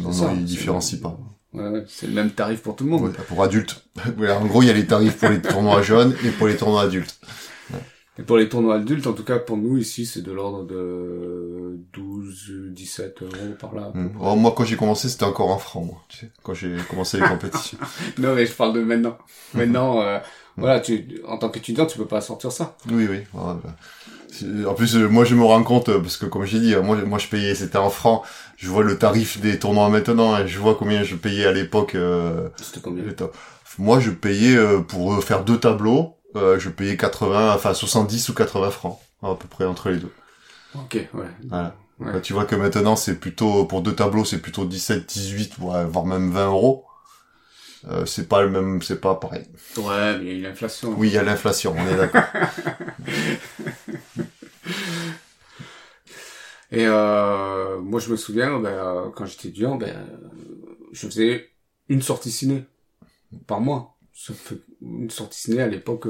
Non, 0.00 0.12
ça, 0.12 0.26
non, 0.26 0.34
ils 0.36 0.44
différencient 0.44 1.00
pas. 1.00 1.18
Ouais, 1.52 1.84
c'est 1.88 2.06
le 2.06 2.12
même 2.12 2.30
tarif 2.30 2.62
pour 2.62 2.76
tout 2.76 2.84
le 2.84 2.90
monde. 2.90 3.02
Ouais, 3.04 3.10
pour 3.28 3.42
adultes. 3.42 3.84
Ouais, 4.18 4.30
en 4.30 4.46
gros, 4.46 4.62
il 4.62 4.66
y 4.66 4.70
a 4.70 4.74
les 4.74 4.86
tarifs 4.86 5.16
pour 5.18 5.28
les 5.30 5.40
tournois 5.42 5.82
jeunes 5.92 6.14
et 6.24 6.30
pour 6.30 6.46
les 6.46 6.56
tournois 6.56 6.82
adultes. 6.82 7.18
Et 8.18 8.22
pour 8.22 8.36
les 8.36 8.48
tournois 8.48 8.74
adultes, 8.76 9.06
en 9.06 9.14
tout 9.14 9.24
cas 9.24 9.38
pour 9.38 9.56
nous 9.56 9.78
ici, 9.78 10.04
c'est 10.04 10.20
de 10.20 10.30
l'ordre 10.30 10.64
de 10.64 11.78
12, 11.92 12.52
17 12.72 13.22
euros 13.22 13.54
par 13.58 13.74
là. 13.74 13.90
Mm. 13.94 14.10
Oh, 14.20 14.36
moi, 14.36 14.52
quand 14.56 14.64
j'ai 14.64 14.76
commencé, 14.76 15.08
c'était 15.08 15.24
encore 15.24 15.52
un 15.52 15.58
franc, 15.58 15.84
moi. 15.84 16.04
Tu 16.08 16.18
sais, 16.18 16.30
quand 16.42 16.52
j'ai 16.54 16.76
commencé 16.88 17.18
les 17.18 17.26
compétitions. 17.26 17.78
Non, 18.18 18.34
mais 18.34 18.46
je 18.46 18.52
parle 18.52 18.74
de 18.74 18.82
maintenant. 18.82 19.16
Maintenant, 19.54 20.02
euh, 20.02 20.18
voilà, 20.56 20.80
tu, 20.80 21.20
en 21.26 21.38
tant 21.38 21.48
qu'étudiant, 21.48 21.86
tu 21.86 21.96
peux 21.98 22.06
pas 22.06 22.20
sortir 22.20 22.52
ça. 22.52 22.76
oui, 22.90 23.06
oui. 23.10 23.18
En 24.66 24.74
plus, 24.74 24.96
euh, 24.96 25.08
moi, 25.08 25.24
je 25.24 25.34
me 25.34 25.44
rends 25.44 25.62
compte, 25.62 25.88
euh, 25.88 26.00
parce 26.00 26.16
que 26.16 26.26
comme 26.26 26.44
j'ai 26.44 26.60
dit, 26.60 26.74
euh, 26.74 26.82
moi, 26.82 26.96
moi, 27.04 27.18
je 27.18 27.28
payais, 27.28 27.54
c'était 27.54 27.78
en 27.78 27.90
francs. 27.90 28.22
Je 28.56 28.68
vois 28.68 28.82
le 28.84 28.98
tarif 28.98 29.40
des 29.40 29.58
tournois 29.58 29.88
maintenant, 29.88 30.36
et 30.38 30.46
je 30.46 30.58
vois 30.58 30.74
combien 30.74 31.02
je 31.02 31.16
payais 31.16 31.46
à 31.46 31.52
l'époque. 31.52 31.94
euh, 31.94 32.48
C'était 32.56 32.80
combien 32.80 33.04
Moi, 33.78 34.00
je 34.00 34.10
payais 34.10 34.56
euh, 34.56 34.80
pour 34.80 35.22
faire 35.24 35.44
deux 35.44 35.58
tableaux, 35.58 36.16
euh, 36.36 36.58
je 36.58 36.68
payais 36.68 36.96
80, 36.96 37.54
enfin 37.54 37.74
70 37.74 38.28
ou 38.28 38.34
80 38.34 38.70
francs, 38.70 38.98
à 39.22 39.34
peu 39.34 39.48
près 39.48 39.64
entre 39.64 39.90
les 39.90 39.98
deux. 39.98 40.12
Ok, 40.74 40.94
ouais. 40.94 41.08
Voilà. 41.48 41.74
Ouais. 41.98 42.12
Bah, 42.12 42.20
tu 42.20 42.32
vois 42.32 42.44
que 42.46 42.54
maintenant, 42.54 42.96
c'est 42.96 43.16
plutôt, 43.16 43.64
pour 43.66 43.82
deux 43.82 43.94
tableaux, 43.94 44.24
c'est 44.24 44.38
plutôt 44.38 44.64
17, 44.64 45.06
18, 45.06 45.58
ouais, 45.60 45.84
voire 45.84 46.06
même 46.06 46.30
20 46.30 46.46
euros. 46.46 46.84
Euh, 47.88 48.04
c'est 48.04 48.28
pas 48.28 48.42
le 48.42 48.50
même, 48.50 48.82
c'est 48.82 49.00
pas 49.00 49.14
pareil. 49.14 49.44
Ouais, 49.78 50.18
mais 50.18 50.24
il 50.24 50.26
y 50.26 50.30
a 50.30 50.34
eu 50.34 50.42
l'inflation. 50.42 50.94
Oui, 50.98 51.08
il 51.08 51.14
y 51.14 51.18
a 51.18 51.22
l'inflation, 51.22 51.74
on 51.76 51.88
est 51.88 51.96
d'accord. 51.96 52.22
Et 56.72 56.86
euh, 56.86 57.80
moi, 57.80 57.98
je 58.00 58.10
me 58.10 58.16
souviens, 58.16 58.58
ben, 58.60 58.68
euh, 58.70 59.08
quand 59.14 59.26
j'étais 59.26 59.48
étudiant, 59.48 59.76
ben, 59.76 60.06
je 60.92 61.06
faisais 61.06 61.50
une 61.88 62.02
sortie 62.02 62.30
ciné 62.30 62.64
par 63.46 63.60
mois. 63.60 63.96
Ça 64.14 64.34
fait 64.34 64.58
une 64.82 65.10
sortie 65.10 65.40
ciné 65.40 65.62
à 65.62 65.66
l'époque. 65.66 66.06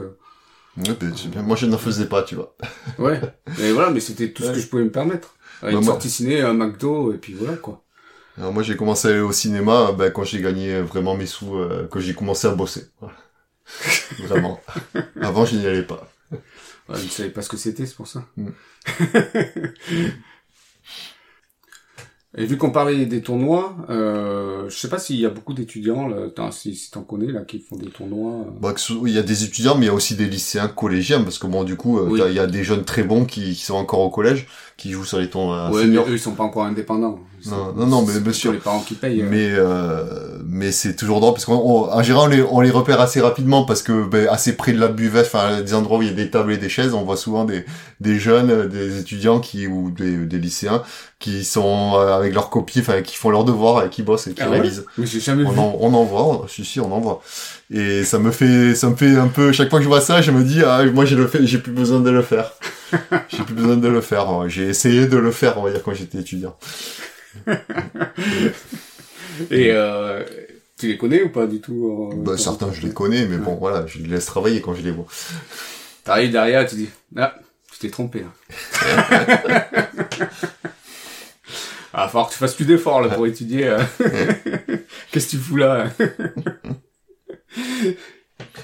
Ouais, 0.76 0.94
ben. 1.00 1.42
Moi, 1.42 1.56
je 1.56 1.66
n'en 1.66 1.78
faisais 1.78 2.06
pas, 2.06 2.22
tu 2.24 2.34
vois. 2.34 2.56
Ouais. 2.98 3.20
mais 3.58 3.72
voilà, 3.72 3.90
mais 3.90 4.00
c'était 4.00 4.32
tout 4.32 4.42
ce 4.42 4.50
que 4.52 4.58
je 4.58 4.66
pouvais 4.66 4.84
me 4.84 4.90
permettre. 4.92 5.34
Ouais, 5.62 5.70
une 5.70 5.76
moi- 5.76 5.84
sortie 5.84 6.10
ciné, 6.10 6.40
un 6.40 6.54
McDo, 6.54 7.12
et 7.12 7.18
puis 7.18 7.34
voilà, 7.34 7.56
quoi. 7.56 7.84
Alors, 8.40 8.54
moi, 8.54 8.62
j'ai 8.62 8.74
commencé 8.74 9.06
à 9.06 9.10
aller 9.10 9.20
au 9.20 9.32
cinéma, 9.32 9.92
ben, 9.92 10.10
quand 10.10 10.24
j'ai 10.24 10.40
gagné 10.40 10.80
vraiment 10.80 11.14
mes 11.14 11.26
sous, 11.26 11.56
euh, 11.56 11.86
quand 11.90 12.00
j'ai 12.00 12.14
commencé 12.14 12.46
à 12.46 12.54
bosser. 12.54 12.88
Vraiment. 14.20 14.58
Avant, 15.20 15.44
je 15.44 15.56
n'y 15.56 15.66
allais 15.66 15.82
pas. 15.82 16.10
Ouais, 16.32 16.96
je 16.96 17.04
ne 17.04 17.10
savais 17.10 17.28
pas 17.28 17.42
ce 17.42 17.50
que 17.50 17.58
c'était, 17.58 17.84
c'est 17.84 17.94
pour 17.94 18.08
ça. 18.08 18.24
Mm. 18.38 18.48
Et 22.38 22.46
vu 22.46 22.56
qu'on 22.56 22.70
parlait 22.70 23.04
des 23.04 23.20
tournois, 23.20 23.76
euh, 23.90 24.49
je 24.68 24.76
sais 24.76 24.88
pas 24.88 24.98
s'il 24.98 25.16
y 25.20 25.26
a 25.26 25.30
beaucoup 25.30 25.54
d'étudiants, 25.54 26.08
là, 26.08 26.16
si, 26.52 26.74
si 26.74 26.90
t'en 26.90 27.02
connais, 27.02 27.30
là, 27.32 27.40
qui 27.40 27.60
font 27.60 27.76
des 27.76 27.88
tournois. 27.88 28.32
euh. 28.46 28.50
Bah, 28.60 28.74
il 29.06 29.12
y 29.12 29.18
a 29.18 29.22
des 29.22 29.44
étudiants, 29.44 29.74
mais 29.76 29.86
il 29.86 29.88
y 29.88 29.90
a 29.90 29.94
aussi 29.94 30.14
des 30.16 30.26
lycéens 30.26 30.68
collégiens, 30.68 31.22
parce 31.22 31.38
que 31.38 31.46
bon, 31.46 31.64
du 31.64 31.76
coup, 31.76 31.98
euh, 31.98 32.06
Oui. 32.10 32.20
il 32.28 32.34
y 32.34 32.38
a 32.38 32.46
des 32.46 32.64
jeunes 32.64 32.84
très 32.84 33.02
bons 33.02 33.24
qui, 33.24 33.54
qui 33.54 33.64
sont 33.64 33.74
encore 33.74 34.00
au 34.00 34.10
collège, 34.10 34.46
qui 34.76 34.90
jouent 34.92 35.04
sur 35.04 35.18
les 35.18 35.28
tournois 35.30 35.70
ouais, 35.70 35.76
mais 35.78 35.82
seniors. 35.82 36.06
eux, 36.08 36.12
ils 36.12 36.18
sont 36.18 36.32
pas 36.32 36.44
encore 36.44 36.64
indépendants. 36.64 37.18
Non, 37.46 37.72
non, 37.74 37.86
non, 37.86 38.02
mais 38.06 38.20
bien 38.20 38.32
sûr. 38.34 38.52
les 38.52 38.58
parents 38.58 38.80
qui 38.80 38.92
payent. 38.94 39.22
euh. 39.22 39.28
Mais 39.30 39.48
euh, 39.50 40.38
mais 40.46 40.72
c'est 40.72 40.94
toujours 40.94 41.20
drôle 41.20 41.32
parce 41.32 41.46
qu'en 41.46 42.02
général 42.02 42.26
on 42.28 42.30
les, 42.30 42.42
on 42.42 42.60
les 42.60 42.70
repère 42.70 43.00
assez 43.00 43.20
rapidement 43.22 43.64
parce 43.64 43.82
que 43.82 44.06
ben, 44.06 44.28
assez 44.30 44.56
près 44.56 44.72
de 44.74 44.78
la 44.78 44.88
buvette, 44.88 45.24
enfin 45.24 45.62
des 45.62 45.72
endroits 45.72 45.98
où 45.98 46.02
il 46.02 46.08
y 46.08 46.10
a 46.10 46.14
des 46.14 46.28
tables 46.28 46.52
et 46.52 46.58
des 46.58 46.68
chaises, 46.68 46.92
on 46.92 47.02
voit 47.02 47.16
souvent 47.16 47.44
des 47.46 47.64
des 48.00 48.18
jeunes, 48.18 48.50
euh, 48.50 48.68
des 48.68 49.00
étudiants 49.00 49.40
qui 49.40 49.66
ou 49.66 49.90
des, 49.90 50.18
des 50.26 50.38
lycéens 50.38 50.82
qui 51.18 51.44
sont 51.44 51.92
euh, 51.94 52.14
avec 52.14 52.34
leurs 52.34 52.50
copies, 52.50 52.80
enfin 52.80 53.00
qui 53.00 53.16
font 53.16 53.30
leurs 53.30 53.44
devoirs 53.44 53.86
et 53.86 53.88
qui 53.88 54.02
bossent 54.02 54.26
et 54.26 54.34
qui 54.34 54.42
Ouais 54.50 54.58
révisent. 54.60 54.84
Mais 54.98 55.06
j'ai 55.06 55.20
jamais 55.20 55.44
On 55.44 55.50
vu. 55.50 55.58
en, 55.58 55.76
on 55.80 55.94
en 55.94 56.04
voit, 56.04 56.46
si 56.48 56.64
si 56.64 56.80
on 56.80 56.92
en 56.92 57.00
voit. 57.00 57.22
Et 57.72 58.04
ça 58.04 58.18
me 58.18 58.30
fait 58.30 58.74
ça 58.74 58.88
me 58.90 58.96
fait 58.96 59.16
un 59.16 59.28
peu 59.28 59.52
chaque 59.52 59.70
fois 59.70 59.78
que 59.78 59.84
je 59.84 59.88
vois 59.88 60.00
ça, 60.00 60.20
je 60.22 60.30
me 60.32 60.42
dis 60.44 60.62
ah 60.64 60.84
moi 60.92 61.04
j'ai 61.04 61.16
le 61.16 61.26
fait, 61.26 61.46
j'ai 61.46 61.58
plus 61.58 61.72
besoin 61.72 62.00
de 62.00 62.10
le 62.10 62.22
faire. 62.22 62.52
j'ai 63.28 63.42
plus 63.44 63.54
besoin 63.54 63.76
de 63.76 63.88
le 63.88 64.00
faire. 64.00 64.48
J'ai 64.48 64.68
essayé 64.68 65.06
de 65.06 65.16
le 65.16 65.30
faire, 65.30 65.58
on 65.58 65.62
va 65.62 65.70
dire 65.70 65.82
quand 65.82 65.94
j'étais 65.94 66.18
étudiant. 66.18 66.56
Et 69.50 69.70
euh, 69.70 70.22
tu 70.78 70.88
les 70.88 70.98
connais 70.98 71.22
ou 71.22 71.30
pas 71.30 71.46
du 71.46 71.60
tout 71.60 72.10
euh, 72.12 72.16
Bah, 72.16 72.32
ton- 72.32 72.38
certains 72.38 72.72
je 72.72 72.82
les 72.86 72.92
connais, 72.92 73.26
mais 73.26 73.36
bon 73.38 73.54
voilà, 73.56 73.86
je 73.86 73.98
les 73.98 74.08
laisse 74.08 74.26
travailler 74.26 74.60
quand 74.60 74.74
je 74.74 74.82
les 74.82 74.90
vois. 74.90 75.06
T'arrives 76.04 76.32
derrière, 76.32 76.66
tu 76.66 76.74
dis, 76.76 76.88
ah, 77.16 77.34
t'es 77.78 77.88
trompé. 77.90 78.24
Hein. 78.24 78.32
ah, 82.00 82.04
va 82.04 82.08
falloir 82.08 82.28
que 82.28 82.32
tu 82.32 82.38
fasses 82.38 82.54
plus 82.54 82.64
d'efforts 82.64 83.00
là 83.00 83.08
pour 83.08 83.26
étudier. 83.26 83.68
euh. 83.68 83.82
Qu'est-ce 85.12 85.26
que 85.26 85.30
tu 85.32 85.36
fous 85.38 85.56
là? 85.56 85.88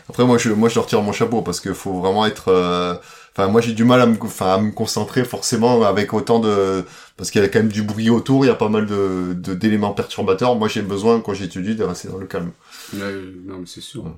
Après, 0.09 0.25
moi, 0.25 0.38
je, 0.38 0.51
moi, 0.51 0.68
je 0.68 0.79
retire 0.79 1.03
mon 1.03 1.12
chapeau 1.12 1.42
parce 1.42 1.61
qu'il 1.61 1.75
faut 1.75 1.94
vraiment 2.01 2.27
être. 2.27 2.49
euh, 2.49 2.94
Enfin, 3.38 3.49
moi, 3.49 3.61
j'ai 3.61 3.75
du 3.75 3.85
mal 3.85 4.01
à 4.01 4.07
me, 4.07 4.16
enfin, 4.22 4.55
à 4.55 4.59
me 4.59 4.70
concentrer 4.70 5.22
forcément 5.22 5.83
avec 5.85 6.14
autant 6.14 6.38
de, 6.38 6.87
parce 7.18 7.31
qu'il 7.31 7.42
y 7.42 7.44
a 7.44 7.49
quand 7.49 7.59
même 7.59 7.68
du 7.68 7.83
bruit 7.83 8.09
autour, 8.09 8.46
il 8.46 8.49
y 8.49 8.51
a 8.51 8.55
pas 8.55 8.70
mal 8.70 8.87
de 8.87 9.35
d'éléments 9.35 9.92
perturbateurs. 9.92 10.57
Moi, 10.57 10.68
j'ai 10.68 10.81
besoin 10.81 11.20
quand 11.20 11.35
j'étudie 11.35 11.75
de 11.77 11.85
rester 11.85 12.09
dans 12.09 12.16
le 12.16 12.27
calme. 12.27 12.53
Non, 12.94 13.59
mais 13.59 13.66
c'est 13.66 13.83
sûr. 13.83 14.05
Ouais. 14.05 14.11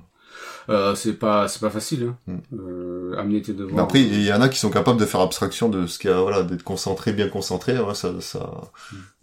Euh, 0.69 0.93
c'est 0.95 1.13
pas, 1.13 1.47
c'est 1.47 1.59
pas 1.59 1.69
facile. 1.69 2.03
Hein. 2.11 2.17
Mm. 2.27 2.37
Euh, 2.59 3.15
amener 3.17 3.41
tes 3.41 3.53
devoirs. 3.53 3.75
Mais 3.75 3.81
après, 3.81 4.01
il 4.01 4.23
y 4.23 4.31
en 4.31 4.41
a 4.41 4.49
qui 4.49 4.59
sont 4.59 4.69
capables 4.69 4.99
de 4.99 5.05
faire 5.05 5.21
abstraction 5.21 5.67
de 5.69 5.87
ce 5.87 5.97
qu'il 5.99 6.09
y 6.09 6.13
a, 6.13 6.21
voilà, 6.21 6.43
d'être 6.43 6.63
concentré, 6.63 7.11
bien 7.11 7.27
concentré. 7.29 7.77
Ouais, 7.79 7.95
ça, 7.95 8.21
ça, 8.21 8.71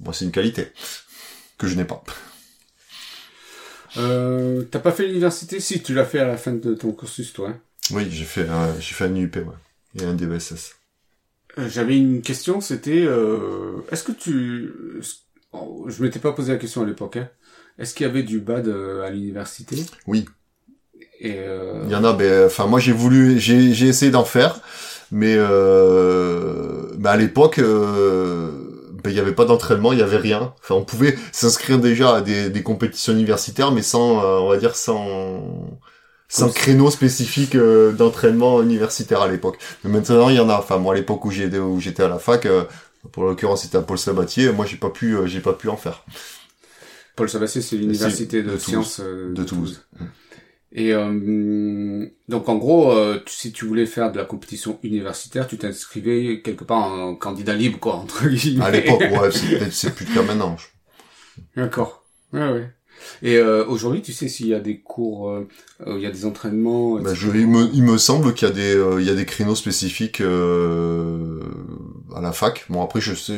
moi, 0.00 0.12
c'est 0.12 0.24
une 0.24 0.32
qualité 0.32 0.72
que 1.58 1.66
je 1.68 1.76
n'ai 1.76 1.84
pas. 1.84 2.02
Euh, 3.96 4.62
t'as 4.70 4.78
pas 4.80 4.92
fait 4.92 5.06
l'université? 5.06 5.60
Si, 5.60 5.82
tu 5.82 5.94
l'as 5.94 6.04
fait 6.04 6.18
à 6.18 6.26
la 6.26 6.36
fin 6.36 6.52
de 6.52 6.74
ton 6.74 6.92
cursus, 6.92 7.32
toi. 7.32 7.50
hein. 7.50 7.58
Oui, 7.92 8.08
j'ai 8.10 8.24
fait, 8.24 8.48
un- 8.48 8.74
j'ai 8.80 8.94
fait 8.94 9.04
un 9.04 9.14
UP, 9.14 9.36
ouais, 9.36 9.44
et 10.00 10.04
un 10.04 10.14
DVSS. 10.14 10.74
Euh, 11.58 11.68
J'avais 11.68 11.96
une 11.96 12.20
question, 12.20 12.60
c'était, 12.60 13.04
euh, 13.06 13.76
est-ce 13.90 14.02
que 14.04 14.12
tu, 14.12 14.70
oh, 15.52 15.86
je 15.88 16.02
m'étais 16.02 16.18
pas 16.18 16.32
posé 16.32 16.52
la 16.52 16.58
question 16.58 16.82
à 16.82 16.86
l'époque. 16.86 17.16
Hein. 17.16 17.28
Est-ce 17.78 17.94
qu'il 17.94 18.06
y 18.06 18.10
avait 18.10 18.22
du 18.24 18.40
bad 18.40 18.66
euh, 18.68 19.02
à 19.06 19.10
l'université? 19.10 19.76
Oui. 20.06 20.26
Et 21.20 21.36
euh, 21.38 21.82
Il 21.86 21.90
y 21.90 21.94
en 21.96 22.04
a, 22.04 22.12
ben, 22.12 22.46
enfin, 22.46 22.66
moi, 22.66 22.78
j'ai 22.78 22.92
voulu, 22.92 23.38
j'ai, 23.38 23.72
j'ai 23.72 23.86
essayé 23.88 24.10
d'en 24.10 24.24
faire, 24.24 24.60
mais, 25.10 25.34
euh, 25.36 26.92
mais 26.98 27.08
à 27.08 27.16
l'époque, 27.16 27.58
euh, 27.58 28.50
ben, 29.02 29.10
il 29.10 29.16
y 29.16 29.20
avait 29.20 29.32
pas 29.32 29.44
d'entraînement, 29.46 29.92
il 29.92 29.98
y 29.98 30.02
avait 30.02 30.18
rien. 30.18 30.52
Enfin, 30.62 30.74
on 30.74 30.84
pouvait 30.84 31.16
s'inscrire 31.32 31.78
déjà 31.78 32.16
à 32.16 32.20
des, 32.20 32.50
des 32.50 32.62
compétitions 32.62 33.12
universitaires, 33.14 33.72
mais 33.72 33.82
sans, 33.82 34.18
euh, 34.18 34.38
on 34.40 34.48
va 34.48 34.58
dire, 34.58 34.76
sans, 34.76 35.78
sans 36.28 36.50
créneau 36.50 36.90
spécifique 36.90 37.54
euh, 37.54 37.92
d'entraînement 37.92 38.60
universitaire 38.60 39.22
à 39.22 39.28
l'époque. 39.28 39.58
Mais 39.84 39.90
maintenant, 39.90 40.28
il 40.28 40.36
y 40.36 40.40
en 40.40 40.50
a. 40.50 40.58
Enfin, 40.58 40.76
moi, 40.78 40.92
à 40.92 40.96
l'époque 40.96 41.24
où 41.24 41.30
j'étais, 41.30 41.58
où 41.58 41.80
j'étais 41.80 42.02
à 42.02 42.08
la 42.08 42.18
fac, 42.18 42.44
euh, 42.46 42.64
pour 43.12 43.24
l'occurrence, 43.24 43.62
c'était 43.62 43.78
à 43.78 43.82
Paul 43.82 43.98
Sabatier. 43.98 44.52
Moi, 44.52 44.66
j'ai 44.66 44.76
pas 44.76 44.90
pu, 44.90 45.14
euh, 45.14 45.26
j'ai 45.26 45.40
pas 45.40 45.52
pu 45.54 45.68
en 45.68 45.76
faire. 45.76 46.02
Paul 47.14 47.30
Sabatier, 47.30 47.62
c'est 47.62 47.76
l'université 47.76 48.42
de, 48.42 48.50
de 48.50 48.58
sciences 48.58 49.00
De 49.00 49.44
Toulouse. 49.44 49.80
Et 50.72 50.92
euh, 50.92 52.06
donc 52.28 52.48
en 52.48 52.56
gros, 52.56 52.92
euh, 52.92 53.20
si 53.26 53.52
tu 53.52 53.64
voulais 53.64 53.86
faire 53.86 54.12
de 54.12 54.18
la 54.18 54.24
compétition 54.24 54.78
universitaire, 54.82 55.46
tu 55.46 55.56
t'inscrivais 55.58 56.42
quelque 56.42 56.64
part 56.64 56.92
en 56.92 57.14
candidat 57.14 57.54
libre, 57.54 57.78
quoi, 57.78 57.94
entre 57.94 58.26
guillemets. 58.28 58.64
À 58.64 58.70
l'époque, 58.70 59.00
ouais, 59.00 59.30
c'est 59.30 59.70
c'est 59.70 59.94
plus 59.94 60.06
cas 60.06 60.22
maintenant. 60.22 60.56
D'accord. 61.56 62.04
Ouais, 62.32 62.50
ouais. 62.50 62.70
Et 63.22 63.36
euh, 63.36 63.64
aujourd'hui, 63.66 64.02
tu 64.02 64.12
sais 64.12 64.28
s'il 64.28 64.48
y 64.48 64.54
a 64.54 64.60
des 64.60 64.80
cours, 64.80 65.30
euh, 65.30 65.46
euh, 65.86 65.94
il 65.96 66.02
y 66.02 66.06
a 66.06 66.10
des 66.10 66.24
entraînements. 66.24 66.98
Bah, 66.98 67.14
je, 67.14 67.28
il, 67.28 67.46
me, 67.46 67.68
il 67.72 67.82
me 67.82 67.98
semble 67.98 68.34
qu'il 68.34 68.48
y 68.48 68.50
a 68.50 68.54
des 68.54 68.74
euh, 68.74 69.00
il 69.00 69.06
y 69.06 69.10
a 69.10 69.14
des 69.14 69.26
créneaux 69.26 69.54
spécifiques 69.54 70.20
euh, 70.20 71.40
à 72.14 72.20
la 72.20 72.32
fac. 72.32 72.64
Bon 72.68 72.82
après 72.82 73.00
je 73.00 73.14
sais 73.14 73.36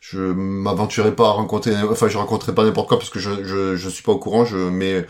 je, 0.00 0.18
je 0.18 0.18
m'aventurerai 0.18 1.14
pas 1.14 1.28
à 1.28 1.32
rencontrer 1.32 1.74
enfin 1.88 2.08
je 2.08 2.18
rencontrerai 2.18 2.54
pas 2.54 2.64
n'importe 2.64 2.88
quoi 2.88 2.98
parce 2.98 3.10
que 3.10 3.18
je 3.18 3.44
je 3.44 3.76
je 3.76 3.88
suis 3.88 4.02
pas 4.02 4.12
au 4.12 4.18
courant 4.18 4.44
je 4.44 4.56
mais 4.56 5.06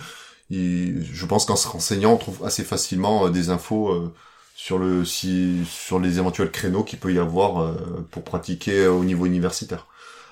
il- 0.51 1.05
je 1.05 1.27
pense 1.27 1.45
qu'en 1.47 1.57
se 1.57 1.69
renseignant 1.69 2.13
on 2.15 2.17
trouve 2.19 2.45
assez 2.45 2.65
facilement 2.65 3.27
euh, 3.27 3.31
des 3.31 3.51
infos 3.51 3.91
euh, 3.91 4.13
sur 4.55 4.79
le 4.79 5.05
si 5.05 5.65
sur 5.69 5.99
les 6.01 6.19
éventuels 6.19 6.51
créneaux 6.51 6.85
qu'il 6.85 6.99
peut 6.99 7.13
y 7.13 7.19
avoir 7.19 7.61
euh, 7.63 7.75
pour 8.11 8.23
pratiquer 8.25 8.87
au 8.87 9.05
niveau 9.05 9.27
universitaire. 9.27 9.87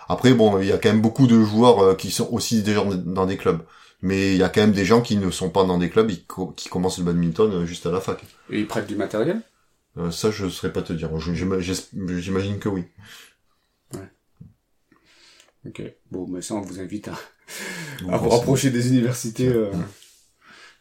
Après 0.08 0.34
bon, 0.34 0.58
il 0.60 0.66
y 0.68 0.72
a 0.72 0.78
quand 0.78 0.90
même 0.90 1.00
beaucoup 1.02 1.26
de 1.26 1.42
joueurs 1.42 1.96
qui 1.96 2.10
sont 2.10 2.28
aussi 2.32 2.62
déjà 2.62 2.84
dans 2.84 3.26
des 3.26 3.36
clubs. 3.36 3.62
Mais 4.02 4.32
il 4.32 4.36
y 4.38 4.42
a 4.42 4.50
quand 4.50 4.60
même 4.60 4.72
des 4.72 4.84
gens 4.84 5.00
qui 5.00 5.16
ne 5.16 5.30
sont 5.30 5.48
pas 5.48 5.64
dans 5.64 5.78
des 5.78 5.88
clubs, 5.88 6.10
qui 6.56 6.68
commencent 6.68 6.98
le 6.98 7.04
badminton 7.04 7.64
juste 7.64 7.86
à 7.86 7.90
la 7.90 8.00
fac. 8.02 8.22
Et 8.50 8.60
ils 8.60 8.66
prêtent 8.66 8.86
du 8.86 8.96
matériel? 8.96 9.40
Euh, 9.96 10.10
ça, 10.10 10.30
je 10.30 10.46
saurais 10.50 10.72
pas 10.74 10.82
te 10.82 10.92
dire. 10.92 11.08
J'imagine 11.18 12.58
que 12.58 12.68
oui. 12.68 12.84
Ok. 15.66 15.82
Bon, 16.10 16.26
mais 16.28 16.42
ça, 16.42 16.54
on 16.54 16.60
vous 16.60 16.80
invite 16.80 17.08
à, 17.08 17.12
Vous 18.02 18.10
à 18.10 18.16
vous 18.18 18.24
pensez- 18.24 18.36
rapprocher 18.36 18.70
des 18.70 18.88
universités. 18.88 19.48
euh, 19.48 19.70
Ouais. 19.70 19.78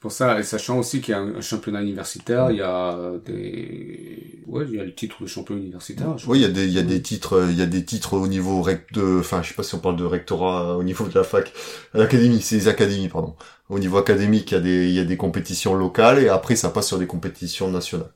Pour 0.04 0.12
ça, 0.12 0.38
et 0.38 0.44
sachant 0.44 0.80
aussi 0.80 1.00
qu'il 1.00 1.13
y 1.13 1.16
a 1.16 1.22
un, 1.22 1.36
un 1.36 1.39
championnat 1.39 1.82
universitaire, 1.82 2.52
il 2.52 2.58
y 2.58 2.62
a 2.62 3.13
des, 3.26 4.44
ouais, 4.48 4.66
il 4.68 4.76
y 4.76 4.80
a 4.82 4.84
le 4.84 4.94
titre 4.94 5.24
de 5.24 5.28
champion 5.28 5.56
universitaire. 5.56 6.13
Oui, 6.28 6.39
il 6.39 6.42
y 6.42 6.46
a 6.46 6.50
des, 6.50 6.66
il 6.66 6.74
y 6.74 6.78
a 6.78 6.82
des 6.84 7.02
titres, 7.02 7.38
euh, 7.38 7.48
il 7.50 7.58
y 7.58 7.62
a 7.62 7.66
des 7.66 7.86
titres 7.86 8.18
au 8.18 8.28
niveau 8.28 8.62
rec 8.62 8.92
de, 8.92 9.22
enfin, 9.22 9.42
je 9.42 9.48
sais 9.48 9.54
pas 9.54 9.63
si 9.63 9.76
on 9.76 9.80
parle 9.80 9.96
de 9.96 10.04
rectorat 10.04 10.72
euh, 10.72 10.74
au 10.76 10.84
niveau 10.84 11.08
de 11.08 11.16
la 11.18 11.24
fac, 11.24 11.54
l'académie, 11.94 12.42
c'est 12.42 12.56
les 12.58 12.68
académies, 12.68 13.08
pardon. 13.08 13.38
Au 13.70 13.80
niveau 13.80 13.98
académique, 13.98 14.52
il 14.52 14.56
y 14.56 14.58
a 14.58 14.60
des, 14.60 14.89
il 14.89 14.94
y 14.94 15.00
a 15.00 15.06
des 15.06 15.16
compétitions 15.16 15.74
locales 15.74 16.20
et 16.20 16.28
après, 16.28 16.58
ça 16.58 16.70
passe 16.70 16.89
sur 16.89 17.00
des 17.00 17.08
compétitions 17.08 17.72
nationales. 17.72 18.12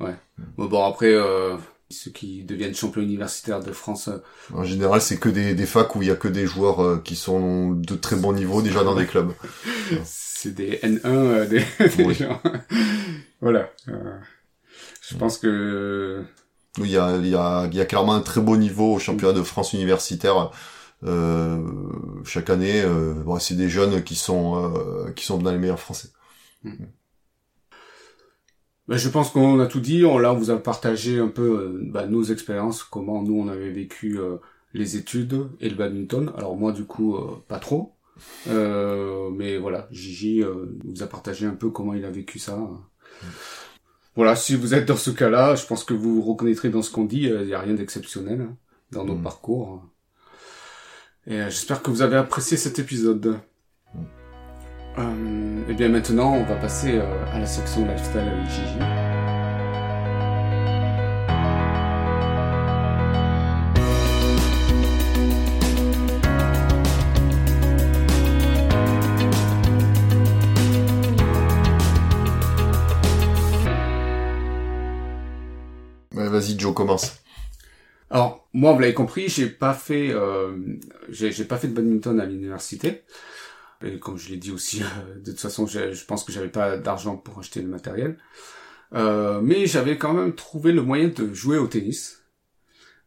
Bon, 0.00 0.66
bon, 0.66 0.84
après, 0.84 1.14
euh, 1.14 1.56
ceux 1.92 2.10
qui 2.10 2.44
deviennent 2.44 2.74
champions 2.74 3.02
universitaires 3.02 3.60
de 3.60 3.72
France, 3.72 4.08
euh, 4.08 4.18
En 4.54 4.64
général, 4.64 5.00
c'est 5.00 5.18
que 5.18 5.28
des, 5.28 5.54
des 5.54 5.66
facs 5.66 5.94
où 5.96 6.02
il 6.02 6.08
y 6.08 6.10
a 6.10 6.16
que 6.16 6.28
des 6.28 6.46
joueurs 6.46 6.82
euh, 6.82 6.98
qui 7.04 7.16
sont 7.16 7.70
de 7.72 7.94
très 7.94 8.16
bon 8.16 8.32
niveau 8.32 8.62
déjà 8.62 8.84
dans 8.84 8.94
des 8.94 9.06
clubs. 9.06 9.32
c'est 10.04 10.54
des 10.54 10.78
N1, 10.82 11.00
euh, 11.06 11.46
des, 11.46 11.64
des 11.96 12.04
Oui. 12.04 12.14
gens. 12.14 12.40
voilà. 13.40 13.70
euh, 13.88 14.18
je 15.02 15.16
pense 15.16 15.38
que 15.38 16.24
il 16.78 16.86
y 16.90 16.96
a, 16.98 17.16
il 17.16 17.28
y 17.28 17.34
a, 17.34 17.66
il 17.70 17.76
y 17.76 17.80
a 17.80 17.84
clairement 17.86 18.14
un 18.14 18.20
très 18.22 18.40
beau 18.40 18.56
niveau 18.56 18.94
au 18.94 18.98
championnat 18.98 19.34
de 19.34 19.42
France 19.42 19.72
universitaire. 19.74 20.50
Euh, 21.04 21.60
chaque 22.24 22.50
année, 22.50 22.82
euh, 22.82 23.14
bon, 23.14 23.38
c'est 23.38 23.54
des 23.56 23.68
jeunes 23.68 24.02
qui 24.04 24.16
sont, 24.16 24.72
euh, 24.76 25.12
qui 25.12 25.24
sont 25.26 25.38
dans 25.38 25.52
les 25.52 25.58
meilleurs 25.58 25.80
français. 25.80 26.08
Ben, 28.92 28.98
je 28.98 29.08
pense 29.08 29.30
qu'on 29.30 29.58
a 29.58 29.66
tout 29.66 29.80
dit. 29.80 30.04
On, 30.04 30.18
là, 30.18 30.34
on 30.34 30.36
vous 30.36 30.50
a 30.50 30.62
partagé 30.62 31.18
un 31.18 31.28
peu 31.28 31.60
euh, 31.62 31.78
bah, 31.80 32.06
nos 32.06 32.24
expériences, 32.24 32.82
comment 32.82 33.22
nous 33.22 33.40
on 33.40 33.48
avait 33.48 33.70
vécu 33.70 34.18
euh, 34.18 34.36
les 34.74 34.98
études 34.98 35.48
et 35.60 35.70
le 35.70 35.76
badminton. 35.76 36.30
Alors 36.36 36.58
moi, 36.58 36.72
du 36.72 36.84
coup, 36.84 37.16
euh, 37.16 37.42
pas 37.48 37.58
trop. 37.58 37.94
Mais 38.46 39.56
voilà, 39.56 39.88
Gigi 39.90 40.42
vous 40.42 41.02
a 41.02 41.06
partagé 41.06 41.46
un 41.46 41.54
peu 41.54 41.70
comment 41.70 41.94
il 41.94 42.04
a 42.04 42.10
vécu 42.10 42.38
ça. 42.38 42.58
Voilà, 44.14 44.36
si 44.36 44.56
vous 44.56 44.74
êtes 44.74 44.84
dans 44.86 44.96
ce 44.96 45.10
cas-là, 45.10 45.54
je 45.54 45.64
pense 45.64 45.84
que 45.84 45.94
vous 45.94 46.16
vous 46.16 46.30
reconnaîtrez 46.30 46.68
dans 46.68 46.82
ce 46.82 46.90
qu'on 46.90 47.06
dit. 47.06 47.22
Il 47.22 47.46
n'y 47.46 47.54
a 47.54 47.60
rien 47.60 47.72
d'exceptionnel 47.72 48.42
hein, 48.42 48.56
dans 48.90 49.06
nos 49.06 49.14
Mm. 49.14 49.22
parcours. 49.22 49.82
Et 51.26 51.38
j'espère 51.44 51.82
que 51.82 51.90
vous 51.90 52.02
avez 52.02 52.16
apprécié 52.16 52.58
cet 52.58 52.78
épisode. 52.78 53.40
Euh, 54.98 55.68
et 55.68 55.74
bien 55.74 55.88
maintenant, 55.88 56.34
on 56.34 56.44
va 56.44 56.56
passer 56.56 56.98
euh, 56.98 57.24
à 57.32 57.38
la 57.38 57.46
section 57.46 57.86
lifestyle 57.86 58.20
avec 58.20 58.50
Gigi. 58.50 58.78
Vas-y, 76.12 76.58
Joe, 76.58 76.72
commence. 76.72 77.22
Alors, 78.10 78.48
moi, 78.54 78.72
vous 78.72 78.78
l'avez 78.80 78.94
compris, 78.94 79.28
j'ai 79.28 79.46
pas 79.46 79.74
fait, 79.74 80.10
euh, 80.10 80.56
j'ai 81.10 81.44
pas 81.44 81.56
fait 81.58 81.68
de 81.68 81.74
badminton 81.74 82.18
à 82.20 82.24
l'université. 82.24 83.02
Et 83.84 83.98
comme 83.98 84.18
je 84.18 84.28
l'ai 84.30 84.36
dit 84.36 84.50
aussi, 84.52 84.82
euh, 84.84 85.14
de 85.20 85.30
toute 85.32 85.40
façon, 85.40 85.66
je, 85.66 85.92
je 85.92 86.04
pense 86.04 86.24
que 86.24 86.32
j'avais 86.32 86.48
pas 86.50 86.76
d'argent 86.78 87.16
pour 87.16 87.38
acheter 87.38 87.62
le 87.62 87.68
matériel. 87.68 88.18
Euh, 88.94 89.40
mais 89.42 89.66
j'avais 89.66 89.98
quand 89.98 90.14
même 90.14 90.34
trouvé 90.34 90.72
le 90.72 90.82
moyen 90.82 91.08
de 91.08 91.32
jouer 91.34 91.58
au 91.58 91.66
tennis. 91.68 92.24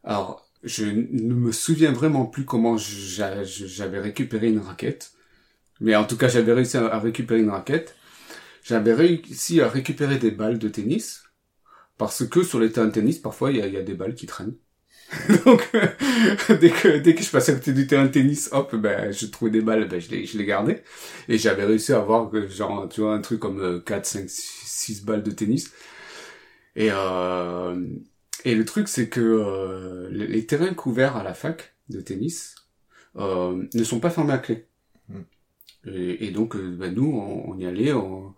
Alors, 0.04 0.48
je 0.64 0.84
ne 0.86 1.34
me 1.34 1.52
souviens 1.52 1.92
vraiment 1.92 2.26
plus 2.26 2.44
comment 2.44 2.76
j'a- 2.78 3.44
j'avais 3.44 4.00
récupéré 4.00 4.48
une 4.48 4.60
raquette. 4.60 5.12
Mais 5.80 5.96
en 5.96 6.04
tout 6.06 6.16
cas, 6.18 6.28
j'avais 6.28 6.52
réussi 6.54 6.76
à 6.78 6.98
récupérer 6.98 7.40
une 7.40 7.50
raquette. 7.50 7.96
J'avais 8.64 8.94
réussi 8.94 9.60
à 9.62 9.68
récupérer 9.68 10.18
des 10.18 10.30
balles 10.32 10.58
de 10.60 10.68
tennis. 10.68 11.24
Parce 11.98 12.26
que 12.28 12.42
sur 12.44 12.60
les 12.60 12.72
terrains 12.72 12.88
de 12.88 12.92
tennis, 12.92 13.18
parfois, 13.18 13.52
il 13.52 13.58
y 13.58 13.70
y 13.70 13.78
a 13.78 13.82
des 13.82 13.94
balles 13.94 14.14
qui 14.16 14.26
traînent. 14.26 14.56
Donc, 15.44 15.70
dès 16.60 16.70
que, 16.70 16.98
dès 16.98 17.14
que 17.14 17.22
je 17.22 17.30
passais 17.30 17.52
à 17.52 17.54
côté 17.54 17.72
du 17.72 17.86
terrain 17.86 18.06
de 18.06 18.10
tennis, 18.10 18.48
hop, 18.52 18.74
ben, 18.74 19.12
je 19.12 19.26
trouvais 19.26 19.50
des 19.50 19.60
balles, 19.60 19.86
ben, 19.88 20.00
je 20.00 20.10
les, 20.10 20.26
je 20.26 20.36
les 20.36 20.44
gardais. 20.44 20.82
Et 21.28 21.38
j'avais 21.38 21.64
réussi 21.64 21.92
à 21.92 21.98
avoir, 21.98 22.34
euh, 22.34 22.48
genre, 22.48 22.88
tu 22.88 23.02
vois, 23.02 23.14
un 23.14 23.20
truc 23.20 23.38
comme 23.40 23.60
euh, 23.60 23.80
4, 23.80 24.06
5, 24.06 24.28
6 24.28 25.04
balles 25.04 25.22
de 25.22 25.30
tennis. 25.30 25.70
Et, 26.74 26.88
euh, 26.92 27.86
et 28.44 28.54
le 28.54 28.64
truc, 28.64 28.88
c'est 28.88 29.08
que 29.08 29.20
euh, 29.20 30.08
les, 30.10 30.46
terrains 30.46 30.74
couverts 30.74 31.16
à 31.16 31.22
la 31.22 31.34
fac 31.34 31.74
de 31.88 32.00
tennis 32.00 32.54
euh, 33.16 33.64
ne 33.74 33.84
sont 33.84 34.00
pas 34.00 34.10
fermés 34.10 34.34
à 34.34 34.38
clé. 34.38 34.66
Mm. 35.08 35.20
Et, 35.88 36.26
et 36.26 36.30
donc, 36.32 36.56
euh, 36.56 36.76
ben, 36.78 36.94
nous, 36.94 37.06
on, 37.12 37.50
on 37.52 37.58
y 37.58 37.66
allait, 37.66 37.92
on- 37.92 38.34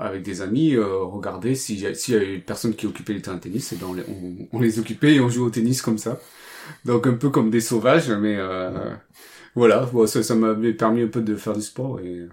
avec 0.00 0.22
des 0.22 0.40
amis, 0.42 0.74
euh, 0.74 0.98
regarder 1.04 1.54
s'il 1.54 1.80
y, 1.80 1.86
a- 1.86 1.94
s'il 1.94 2.14
y 2.14 2.16
a 2.16 2.22
une 2.22 2.40
personne 2.42 2.74
qui 2.74 2.86
occupait 2.86 3.12
les 3.14 3.22
terrains 3.22 3.36
de 3.36 3.42
tennis, 3.42 3.72
et 3.72 3.76
ben 3.76 3.86
on, 3.88 3.94
les- 3.94 4.04
on, 4.08 4.48
on 4.52 4.60
les 4.60 4.78
occupait 4.78 5.14
et 5.14 5.20
on 5.20 5.28
jouait 5.28 5.46
au 5.46 5.50
tennis 5.50 5.82
comme 5.82 5.98
ça. 5.98 6.20
Donc 6.84 7.06
un 7.06 7.14
peu 7.14 7.30
comme 7.30 7.50
des 7.50 7.60
sauvages, 7.60 8.10
mais 8.10 8.36
euh, 8.38 8.90
voilà, 9.54 9.88
bon, 9.92 10.06
ça, 10.06 10.22
ça 10.22 10.34
m'avait 10.34 10.72
permis 10.74 11.02
un 11.02 11.08
peu 11.08 11.20
de 11.20 11.34
faire 11.36 11.54
du 11.54 11.62
sport 11.62 12.00
et 12.00 12.26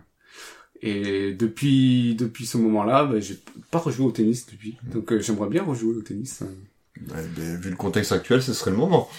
et 0.82 1.34
depuis 1.34 2.16
depuis 2.16 2.46
ce 2.46 2.58
moment-là, 2.58 3.06
ben, 3.06 3.22
j'ai 3.22 3.38
pas 3.72 3.80
rejoué 3.80 4.06
au 4.06 4.12
tennis 4.12 4.46
depuis. 4.46 4.78
Donc 4.94 5.12
euh, 5.12 5.20
j'aimerais 5.20 5.50
bien 5.50 5.64
rejouer 5.64 5.96
au 5.96 6.02
tennis. 6.02 6.42
Ouais, 6.42 7.26
ben, 7.36 7.56
vu 7.60 7.70
le 7.70 7.76
contexte 7.76 8.12
actuel, 8.12 8.42
ce 8.42 8.54
serait 8.54 8.72
le 8.72 8.78
moment. 8.78 9.10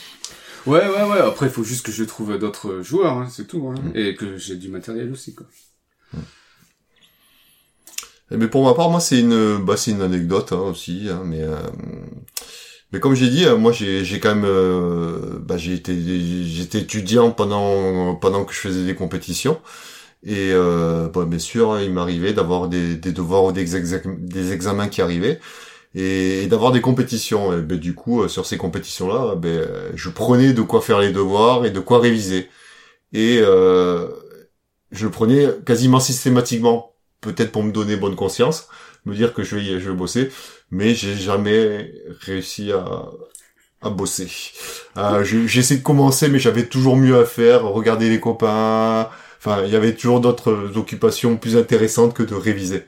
Ouais, 0.67 0.87
ouais, 0.87 1.03
ouais. 1.11 1.19
Après, 1.21 1.47
il 1.47 1.53
faut 1.53 1.65
juste 1.65 1.85
que 1.85 1.93
je 1.93 2.05
trouve 2.05 2.39
d'autres 2.39 2.83
joueurs, 2.83 3.19
hein, 3.19 3.29
c'est 3.31 3.47
tout, 3.47 3.67
hein. 3.69 3.75
Mm. 3.83 3.93
et 3.97 4.15
que 4.15 4.37
j'ai 4.37 4.57
du 4.57 4.69
matériel 4.69 5.11
aussi, 5.13 5.35
quoi. 5.35 5.47
Ben, 8.31 8.49
pour 8.49 8.65
ma 8.65 8.75
part, 8.75 8.91
moi, 8.91 9.01
c'est 9.01 9.19
une, 9.21 9.57
bah, 9.65 9.77
c'est 9.77 9.91
une 9.91 10.03
anecdote 10.03 10.53
hein, 10.53 10.61
aussi, 10.71 11.09
hein, 11.11 11.23
mais, 11.25 11.43
euh, 11.43 11.57
mais 12.93 13.01
comme 13.01 13.15
j'ai 13.15 13.29
dit, 13.29 13.45
euh, 13.45 13.57
moi, 13.57 13.73
j'ai, 13.73 14.05
j'ai 14.05 14.21
quand 14.21 14.35
même, 14.35 14.45
euh, 14.45 15.39
bah, 15.41 15.57
j'ai 15.57 15.75
été, 15.75 15.95
j'étais 16.47 16.81
étudiant 16.81 17.31
pendant, 17.33 18.15
pendant 18.17 18.45
que 18.45 18.53
je 18.55 18.59
faisais 18.61 18.85
des 18.85 18.95
compétitions, 18.95 19.61
et 20.25 20.51
euh, 20.53 21.09
bah, 21.09 21.25
bien 21.27 21.39
sûr, 21.39 21.73
hein, 21.73 21.83
il 21.83 21.93
m'arrivait 21.93 22.33
d'avoir 22.33 22.69
des, 22.69 22.97
des 22.97 23.13
devoirs 23.13 23.45
ou 23.45 23.53
des, 23.53 23.65
des 23.65 24.53
examens 24.53 24.89
qui 24.89 25.03
arrivaient, 25.03 25.41
et, 25.95 26.47
d'avoir 26.49 26.73
des 26.73 26.81
compétitions. 26.81 27.53
Et 27.59 27.63
ben, 27.63 27.79
du 27.79 27.95
coup, 27.95 28.23
euh, 28.23 28.29
sur 28.29 28.47
ces 28.47 28.59
compétitions-là, 28.59 29.37
ben, 29.37 29.69
je 29.95 30.09
prenais 30.11 30.53
de 30.53 30.63
quoi 30.63 30.81
faire 30.83 31.01
les 31.01 31.13
devoirs 31.13 31.67
et 31.67 31.71
de 31.71 31.81
quoi 31.81 32.01
réviser, 32.01 32.49
et 33.13 33.39
euh, 33.43 34.09
je 34.93 35.09
prenais 35.09 35.49
quasiment 35.67 36.01
systématiquement 36.01 36.90
peut-être 37.21 37.53
pour 37.53 37.63
me 37.63 37.73
donner 37.73 37.97
bonne 37.97 38.17
conscience, 38.17 38.69
me 39.07 39.15
dire 39.15 39.33
que 39.35 39.43
je 39.43 39.57
vais, 39.57 39.81
je 39.81 39.91
vais 39.91 39.97
bosser, 39.97 40.31
mais 40.71 40.95
j'ai 40.95 41.15
jamais 41.17 41.93
réussi 42.21 42.73
à, 42.73 43.05
à 43.83 43.91
bosser. 43.91 44.29
Euh, 44.97 45.25
j'ai 45.25 45.47
j'ai 45.49 45.61
essayé 45.61 45.81
de 45.81 45.85
commencer, 45.85 46.29
mais 46.29 46.39
j'avais 46.39 46.67
toujours 46.67 46.97
mieux 46.97 47.19
à 47.19 47.25
faire, 47.25 47.65
regarder 47.65 48.09
les 48.11 48.21
copains, 48.21 49.09
enfin, 49.39 49.65
il 49.65 49.73
y 49.73 49.77
avait 49.77 49.95
toujours 49.95 50.21
d'autres 50.21 50.73
occupations 50.77 51.37
plus 51.37 51.57
intéressantes 51.57 52.15
que 52.15 52.23
de 52.23 52.35
réviser. 52.35 52.85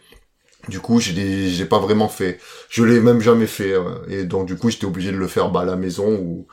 Du 0.68 0.80
coup, 0.80 1.00
je 1.00 1.12
l'ai 1.12 1.50
j'ai 1.50 1.66
pas 1.66 1.78
vraiment 1.80 2.08
fait. 2.08 2.40
Je 2.70 2.84
l'ai 2.84 3.00
même 3.00 3.20
jamais 3.20 3.46
fait, 3.48 3.72
euh, 3.72 4.04
et 4.08 4.24
donc 4.24 4.46
du 4.46 4.56
coup, 4.56 4.70
j'étais 4.70 4.86
obligé 4.86 5.12
de 5.12 5.16
le 5.16 5.28
faire 5.28 5.50
bah, 5.50 5.60
à 5.62 5.64
la 5.64 5.76
maison 5.76 6.08
ou, 6.14 6.46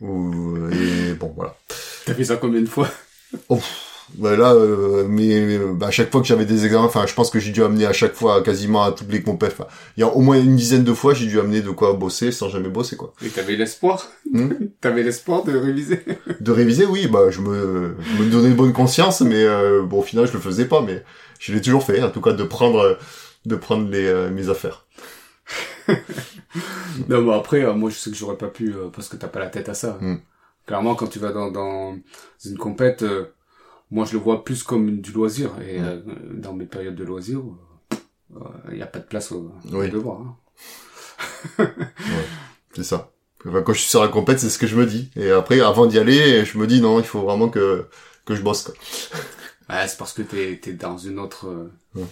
ou 0.00 0.56
et 0.72 1.14
bon 1.14 1.32
voilà. 1.36 1.56
T'as 2.04 2.14
fait 2.14 2.24
ça 2.24 2.36
combien 2.36 2.60
de 2.62 2.68
fois? 2.68 2.88
Ouais, 4.18 4.36
là, 4.36 4.52
euh, 4.54 5.06
mais 5.08 5.56
euh, 5.56 5.72
bah, 5.72 5.86
à 5.86 5.90
chaque 5.90 6.10
fois 6.12 6.20
que 6.20 6.26
j'avais 6.26 6.44
des 6.44 6.64
examens, 6.66 6.84
enfin, 6.84 7.06
je 7.06 7.14
pense 7.14 7.30
que 7.30 7.38
j'ai 7.38 7.50
dû 7.50 7.62
amener 7.62 7.86
à 7.86 7.92
chaque 7.92 8.14
fois, 8.14 8.42
quasiment 8.42 8.82
à 8.82 8.92
toutes 8.92 9.10
les 9.10 9.22
compètes. 9.22 9.56
Il 9.96 10.00
y 10.00 10.02
a 10.02 10.08
au 10.08 10.20
moins 10.20 10.38
une 10.38 10.56
dizaine 10.56 10.84
de 10.84 10.92
fois, 10.92 11.14
j'ai 11.14 11.26
dû 11.26 11.40
amener 11.40 11.62
de 11.62 11.70
quoi 11.70 11.94
bosser 11.94 12.30
sans 12.30 12.48
jamais 12.50 12.68
bosser, 12.68 12.96
quoi. 12.96 13.14
Et 13.24 13.28
t'avais 13.28 13.56
l'espoir 13.56 14.10
Hmm. 14.30 14.50
T'avais 14.80 15.02
l'espoir 15.02 15.44
de 15.44 15.56
réviser 15.56 16.04
De 16.40 16.52
réviser, 16.52 16.86
oui, 16.86 17.06
bah, 17.06 17.30
je 17.30 17.40
me, 17.40 17.96
je 18.00 18.22
me 18.22 18.30
donnais 18.30 18.48
une 18.48 18.56
bonne 18.56 18.72
conscience, 18.72 19.20
mais 19.20 19.44
euh, 19.44 19.82
bon, 19.82 20.00
au 20.00 20.02
final, 20.02 20.26
je 20.26 20.32
le 20.32 20.40
faisais 20.40 20.66
pas, 20.66 20.80
mais 20.82 21.02
je 21.38 21.52
l'ai 21.52 21.60
toujours 21.60 21.82
fait, 21.84 22.02
en 22.02 22.10
tout 22.10 22.20
cas, 22.20 22.32
de 22.32 22.44
prendre, 22.44 22.98
de 23.46 23.56
prendre 23.56 23.88
les, 23.90 24.06
euh, 24.06 24.30
mes 24.30 24.48
affaires. 24.48 24.86
Non, 27.08 27.22
mais 27.22 27.34
après, 27.34 27.62
euh, 27.64 27.72
moi, 27.74 27.90
je 27.90 27.96
sais 27.96 28.10
que 28.10 28.16
j'aurais 28.16 28.36
pas 28.36 28.48
pu, 28.48 28.74
euh, 28.74 28.88
parce 28.94 29.08
que 29.08 29.16
t'as 29.16 29.28
pas 29.28 29.40
la 29.40 29.46
tête 29.48 29.68
à 29.68 29.74
ça. 29.74 29.98
Hmm. 30.00 30.16
Clairement, 30.66 30.94
quand 30.94 31.06
tu 31.06 31.18
vas 31.18 31.32
dans, 31.32 31.50
dans 31.50 31.96
une 32.44 32.58
compète, 32.58 33.02
euh, 33.02 33.32
moi, 33.92 34.04
je 34.06 34.14
le 34.14 34.18
vois 34.18 34.42
plus 34.42 34.62
comme 34.64 35.00
du 35.00 35.12
loisir. 35.12 35.50
Et 35.60 35.78
euh, 35.80 36.00
dans 36.34 36.54
mes 36.54 36.66
périodes 36.66 36.96
de 36.96 37.04
loisirs, 37.04 37.42
il 38.70 38.74
n'y 38.74 38.82
a 38.82 38.86
pas 38.86 38.98
de 38.98 39.04
place 39.04 39.30
au, 39.32 39.52
au 39.72 39.76
Oui. 39.76 39.90
devoir. 39.90 40.20
hein. 40.20 40.36
C'est 42.74 42.84
ça. 42.84 43.10
Enfin, 43.46 43.62
quand 43.62 43.72
je 43.72 43.80
suis 43.80 43.90
sur 43.90 44.00
la 44.02 44.08
compète, 44.08 44.38
c'est 44.40 44.48
ce 44.50 44.58
que 44.58 44.66
je 44.66 44.76
me 44.76 44.86
dis. 44.86 45.10
Et 45.16 45.30
après, 45.30 45.60
avant 45.60 45.86
d'y 45.86 45.98
aller, 45.98 46.44
je 46.44 46.56
me 46.58 46.66
dis, 46.66 46.80
non, 46.80 46.98
il 47.00 47.04
faut 47.04 47.20
vraiment 47.22 47.48
que, 47.48 47.86
que 48.24 48.34
je 48.34 48.42
bosse, 48.42 48.62
quoi. 48.64 48.74
Ouais, 49.68 49.86
c'est 49.88 49.96
parce 49.96 50.12
que 50.12 50.22
t'es 50.22 50.60
es 50.66 50.72
dans 50.74 50.98
une 50.98 51.18
autre... 51.18 51.46
euh, 51.48 51.72
Ouais. 51.94 52.06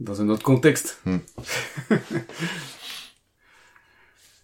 Dans 0.00 0.20
un 0.20 0.28
autre 0.28 0.42
contexte. 0.42 1.00
Hmm. 1.06 1.18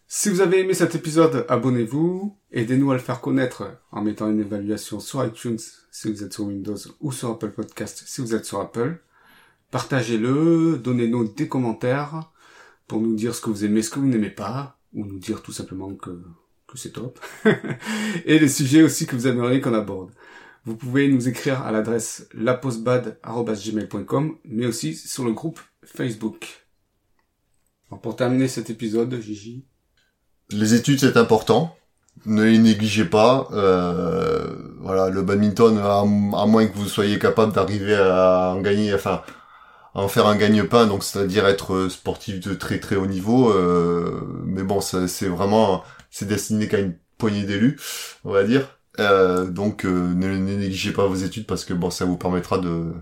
si 0.07 0.31
vous 0.31 0.41
avez 0.41 0.61
aimé 0.61 0.75
cet 0.75 0.95
épisode, 0.95 1.45
abonnez-vous. 1.49 2.37
Aidez-nous 2.53 2.91
à 2.91 2.95
le 2.95 3.01
faire 3.01 3.21
connaître 3.21 3.71
en 3.93 4.03
mettant 4.03 4.29
une 4.31 4.41
évaluation 4.41 5.01
sur 5.01 5.25
iTunes 5.25 5.59
si 5.99 6.13
vous 6.13 6.23
êtes 6.23 6.33
sur 6.33 6.45
Windows 6.45 6.77
ou 7.01 7.11
sur 7.11 7.31
Apple 7.31 7.51
Podcast 7.51 8.05
si 8.07 8.21
vous 8.21 8.33
êtes 8.33 8.45
sur 8.45 8.61
Apple. 8.61 9.03
Partagez-le, 9.73 10.79
donnez-nous 10.79 11.33
des 11.33 11.49
commentaires 11.49 12.31
pour 12.87 13.01
nous 13.01 13.17
dire 13.17 13.35
ce 13.35 13.41
que 13.41 13.51
vous 13.51 13.65
aimez, 13.65 13.83
ce 13.83 13.91
que 13.91 13.99
vous 13.99 14.07
n'aimez 14.07 14.31
pas, 14.31 14.79
ou 14.95 15.05
nous 15.05 15.19
dire 15.19 15.43
tout 15.43 15.53
simplement 15.53 15.93
que, 15.95 16.23
que 16.69 16.79
c'est 16.79 16.93
top. 16.93 17.19
Et 18.27 18.39
les 18.39 18.49
sujets 18.49 18.85
aussi 18.85 19.07
que 19.07 19.17
vous 19.17 19.27
aimeriez 19.27 19.61
qu'on 19.61 19.75
aborde. 19.75 20.13
Vous 20.65 20.77
pouvez 20.77 21.09
nous 21.09 21.29
écrire 21.29 21.63
à 21.63 21.73
l'adresse 21.73 22.29
lapostbad.gmail.com, 22.33 24.37
mais 24.45 24.67
aussi 24.67 24.95
sur 24.95 25.25
le 25.25 25.33
groupe 25.33 25.59
Facebook. 25.83 26.65
Alors 27.91 28.01
pour 28.01 28.15
terminer 28.15 28.47
cet 28.47 28.71
épisode, 28.71 29.21
Gigi, 29.21 29.65
Les 30.51 30.75
études, 30.75 31.01
c'est 31.01 31.17
important. 31.17 31.77
Ne 32.27 32.45
les 32.45 32.59
négligez 32.59 33.05
pas. 33.05 33.49
Euh, 33.53 34.47
voilà, 34.81 35.11
le 35.11 35.23
badminton, 35.23 35.79
à, 35.79 36.05
moins 36.05 36.67
que 36.67 36.77
vous 36.77 36.89
soyez 36.89 37.19
capable 37.19 37.53
d'arriver 37.53 37.95
à 37.95 38.53
en 38.55 38.61
gagner, 38.61 38.95
enfin, 38.95 39.23
à 39.95 40.01
en 40.03 40.09
faire 40.09 40.27
un 40.27 40.37
gagne-pain, 40.37 40.87
donc 40.87 41.05
c'est-à-dire 41.05 41.47
être 41.47 41.89
sportif 41.89 42.41
de 42.41 42.55
très 42.55 42.81
très 42.81 42.97
haut 42.97 43.07
niveau. 43.07 43.51
euh, 43.51 44.21
mais 44.45 44.63
bon, 44.63 44.81
c'est 44.81 45.27
vraiment, 45.29 45.85
c'est 46.11 46.27
destiné 46.29 46.69
qu'à 46.69 46.79
une 46.81 46.95
poignée 47.19 47.45
d'élus, 47.45 47.79
on 48.25 48.33
va 48.33 48.45
dire. 48.45 48.69
Euh, 49.01 49.47
donc, 49.47 49.85
euh, 49.85 49.91
ne, 50.15 50.29
ne 50.29 50.37
négligez 50.57 50.93
pas 50.93 51.07
vos 51.07 51.15
études 51.15 51.47
parce 51.47 51.65
que 51.65 51.73
bon, 51.75 51.91
ça 51.91 52.05
vous 52.05 52.17
permettra 52.17 52.59
de 52.59 52.93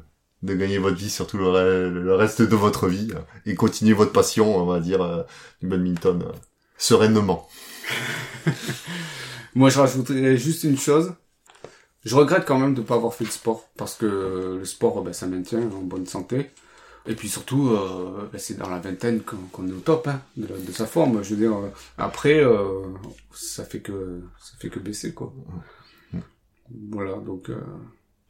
de 0.43 0.55
gagner 0.55 0.79
votre 0.79 0.97
vie, 0.97 1.11
surtout 1.11 1.39
le, 1.39 1.91
le 1.91 2.15
reste 2.15 2.43
de 2.43 2.57
votre 2.57 2.89
vie, 2.89 3.09
et 3.47 3.55
continuer 3.55 3.95
votre 3.95 4.13
passion, 4.13 4.57
on 4.57 4.67
va 4.67 4.81
dire, 4.81 5.03
euh, 5.03 5.23
du 5.61 5.67
badminton 5.67 6.23
euh, 6.23 6.33
sereinement. 6.79 7.49
moi 9.55 9.71
je 9.71 9.79
rajouterais 9.79 10.37
juste 10.37 10.65
une 10.65 10.79
chose. 10.79 11.15
Je 12.07 12.15
regrette 12.15 12.45
quand 12.45 12.59
même 12.59 12.75
de 12.75 12.83
pas 12.83 12.95
avoir 12.95 13.15
fait 13.15 13.25
de 13.25 13.31
sport, 13.31 13.69
parce 13.77 13.97
que 13.97 14.59
le 14.61 14.65
sport, 14.65 15.03
ben, 15.03 15.13
ça 15.13 15.27
maintient 15.27 15.63
en 15.73 15.83
bonne 15.83 16.07
santé. 16.07 16.51
Et 17.09 17.15
puis 17.15 17.29
surtout, 17.29 17.71
euh, 17.71 18.29
ben, 18.31 18.39
c'est 18.39 18.57
dans 18.57 18.69
la 18.69 18.79
vingtaine 18.79 19.23
qu'on 19.23 19.67
est 19.67 19.73
au 19.73 19.81
top 19.81 20.07
hein, 20.07 20.21
de, 20.37 20.73
sa 20.73 20.87
forme. 20.87 21.25
Je 21.25 21.35
veux 21.35 21.41
dire, 21.41 21.57
euh, 21.57 21.69
après, 21.99 22.39
euh, 22.45 22.83
ça 23.33 23.65
fait 23.65 23.81
que 23.81 24.21
ça 24.41 24.53
fait 24.61 24.69
que 24.69 24.79
baisser 24.79 25.15
quoi. 25.15 25.33
Voilà, 26.91 27.15
donc 27.15 27.51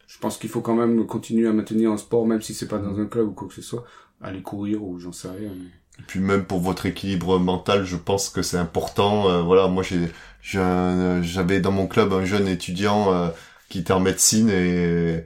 je 0.06 0.18
pense 0.18 0.36
qu'il 0.36 0.50
faut 0.50 0.60
quand 0.60 0.74
même 0.74 1.06
continuer 1.06 1.48
à 1.48 1.52
maintenir 1.52 1.90
un 1.90 1.96
sport, 1.96 2.26
même 2.26 2.42
si 2.42 2.52
c'est 2.52 2.68
pas 2.68 2.78
dans 2.78 2.98
un 2.98 3.06
club 3.06 3.28
ou 3.28 3.32
quoi 3.32 3.48
que 3.48 3.54
ce 3.54 3.62
soit, 3.62 3.84
aller 4.20 4.42
courir 4.42 4.82
ou 4.82 4.98
j'en 4.98 5.12
sais 5.12 5.28
rien. 5.30 5.50
Et 5.98 6.02
puis 6.06 6.20
même 6.20 6.44
pour 6.44 6.60
votre 6.60 6.86
équilibre 6.86 7.38
mental, 7.38 7.84
je 7.84 7.96
pense 7.96 8.28
que 8.28 8.42
c'est 8.42 8.58
important. 8.58 9.28
Euh, 9.30 9.42
voilà, 9.42 9.68
moi 9.68 9.82
j'ai, 9.82 10.58
un- 10.58 11.22
j'avais 11.22 11.60
dans 11.60 11.72
mon 11.72 11.86
club 11.86 12.12
un 12.12 12.24
jeune 12.24 12.48
étudiant 12.48 13.12
euh, 13.12 13.28
qui 13.68 13.80
était 13.80 13.92
en 13.92 14.00
médecine 14.00 14.50
et 14.50 15.24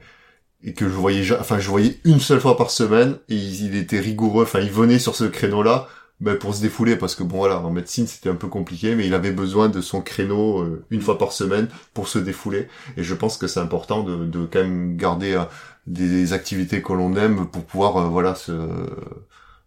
et 0.62 0.74
que 0.74 0.86
je 0.88 0.94
voyais, 0.94 1.24
enfin 1.38 1.58
je 1.58 1.68
voyais 1.70 2.00
une 2.04 2.20
seule 2.20 2.40
fois 2.40 2.56
par 2.56 2.70
semaine 2.70 3.16
et 3.28 3.34
il, 3.36 3.76
était 3.76 3.98
rigoureux. 4.00 4.42
Enfin, 4.44 4.60
il 4.60 4.70
venait 4.70 4.98
sur 4.98 5.16
ce 5.16 5.24
créneau-là. 5.24 5.88
Ben, 6.20 6.36
pour 6.36 6.54
se 6.54 6.60
défouler 6.60 6.96
parce 6.96 7.14
que 7.14 7.22
bon 7.22 7.38
voilà 7.38 7.60
en 7.60 7.70
médecine 7.70 8.06
c'était 8.06 8.28
un 8.28 8.34
peu 8.34 8.46
compliqué 8.48 8.94
mais 8.94 9.06
il 9.06 9.14
avait 9.14 9.30
besoin 9.32 9.70
de 9.70 9.80
son 9.80 10.02
créneau 10.02 10.60
euh, 10.60 10.84
une 10.90 11.00
fois 11.00 11.16
par 11.16 11.32
semaine 11.32 11.68
pour 11.94 12.08
se 12.08 12.18
défouler 12.18 12.68
et 12.98 13.02
je 13.02 13.14
pense 13.14 13.38
que 13.38 13.46
c'est 13.46 13.58
important 13.60 14.02
de, 14.02 14.26
de 14.26 14.44
quand 14.44 14.58
même 14.60 14.98
garder 14.98 15.32
euh, 15.32 15.44
des 15.86 16.34
activités 16.34 16.82
que 16.82 16.92
l'on 16.92 17.16
aime 17.16 17.46
pour 17.46 17.64
pouvoir 17.64 17.96
euh, 17.96 18.04
voilà 18.08 18.34
se 18.34 18.52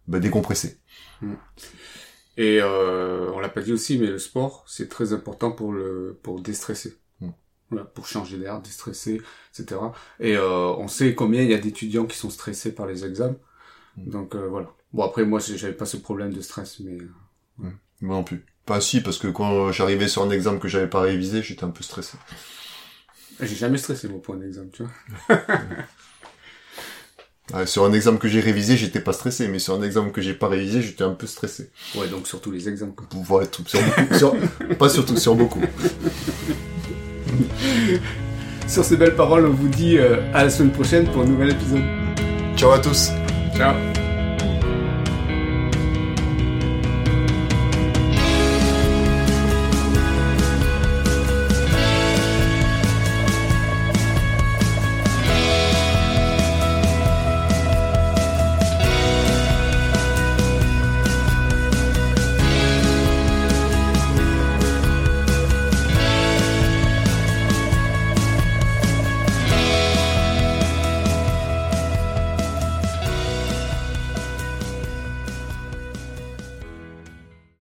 ben, 0.06 0.20
décompresser 0.20 0.78
Et 2.36 2.58
euh, 2.60 3.30
on 3.32 3.38
l'a 3.38 3.48
pas 3.48 3.62
dit 3.62 3.72
aussi, 3.72 3.98
mais 3.98 4.06
le 4.06 4.18
sport, 4.18 4.64
c'est 4.66 4.88
très 4.88 5.12
important 5.12 5.52
pour 5.52 5.72
le 5.72 6.18
pour 6.22 6.40
déstresser. 6.40 6.98
Mm. 7.20 7.28
Voilà, 7.70 7.84
pour 7.86 8.06
changer 8.06 8.38
d'air, 8.38 8.60
déstresser, 8.60 9.22
etc. 9.52 9.80
Et 10.18 10.36
euh, 10.36 10.72
on 10.72 10.88
sait 10.88 11.14
combien 11.14 11.42
il 11.42 11.50
y 11.50 11.54
a 11.54 11.58
d'étudiants 11.58 12.06
qui 12.06 12.16
sont 12.16 12.30
stressés 12.30 12.74
par 12.74 12.86
les 12.86 13.04
examens. 13.04 13.36
Mm. 13.96 14.10
Donc 14.10 14.34
euh, 14.34 14.48
voilà. 14.48 14.72
Bon 14.92 15.04
après 15.04 15.24
moi 15.24 15.38
j'avais 15.38 15.74
pas 15.74 15.86
ce 15.86 15.96
problème 15.96 16.32
de 16.32 16.40
stress, 16.40 16.80
mais 16.80 16.98
euh, 16.98 17.70
Moi 18.00 18.16
non 18.16 18.24
plus. 18.24 18.44
Pas 18.66 18.80
si, 18.80 19.02
parce 19.02 19.18
que 19.18 19.28
quand 19.28 19.70
j'arrivais 19.72 20.08
sur 20.08 20.22
un 20.22 20.30
examen 20.30 20.58
que 20.58 20.68
j'avais 20.68 20.88
pas 20.88 21.00
révisé, 21.00 21.42
j'étais 21.42 21.64
un 21.64 21.70
peu 21.70 21.82
stressé. 21.82 22.16
j'ai 23.38 23.54
jamais 23.54 23.78
stressé 23.78 24.08
moi 24.08 24.22
pour 24.22 24.34
un 24.34 24.40
examen, 24.40 24.70
tu 24.72 24.82
vois. 24.82 25.38
Ouais, 27.52 27.66
sur 27.66 27.84
un 27.84 27.92
examen 27.92 28.16
que 28.16 28.26
j'ai 28.26 28.40
révisé, 28.40 28.76
j'étais 28.76 29.00
pas 29.00 29.12
stressé, 29.12 29.48
mais 29.48 29.58
sur 29.58 29.74
un 29.74 29.82
examen 29.82 30.08
que 30.08 30.22
j'ai 30.22 30.32
pas 30.32 30.48
révisé, 30.48 30.80
j'étais 30.80 31.04
un 31.04 31.10
peu 31.12 31.26
stressé. 31.26 31.70
Ouais 31.94 32.08
donc 32.08 32.26
sur 32.26 32.40
tous 32.40 32.50
les 32.50 32.68
examens. 32.70 32.92
Quoi. 32.96 33.06
Être 33.42 33.60
sur 33.68 33.80
beaucoup, 33.82 34.14
sur- 34.16 34.34
pas 34.78 34.88
sur 34.88 35.04
tout, 35.04 35.16
sur 35.16 35.34
beaucoup. 35.34 35.60
Sur 38.66 38.82
ces 38.84 38.96
belles 38.96 39.14
paroles, 39.14 39.44
on 39.46 39.50
vous 39.52 39.68
dit 39.68 39.98
euh, 39.98 40.16
à 40.32 40.44
la 40.44 40.50
semaine 40.50 40.72
prochaine 40.72 41.04
pour 41.06 41.20
un 41.22 41.26
nouvel 41.26 41.50
épisode. 41.50 41.82
Ciao 42.56 42.70
à 42.70 42.78
tous! 42.78 43.10
Ciao. 43.56 44.03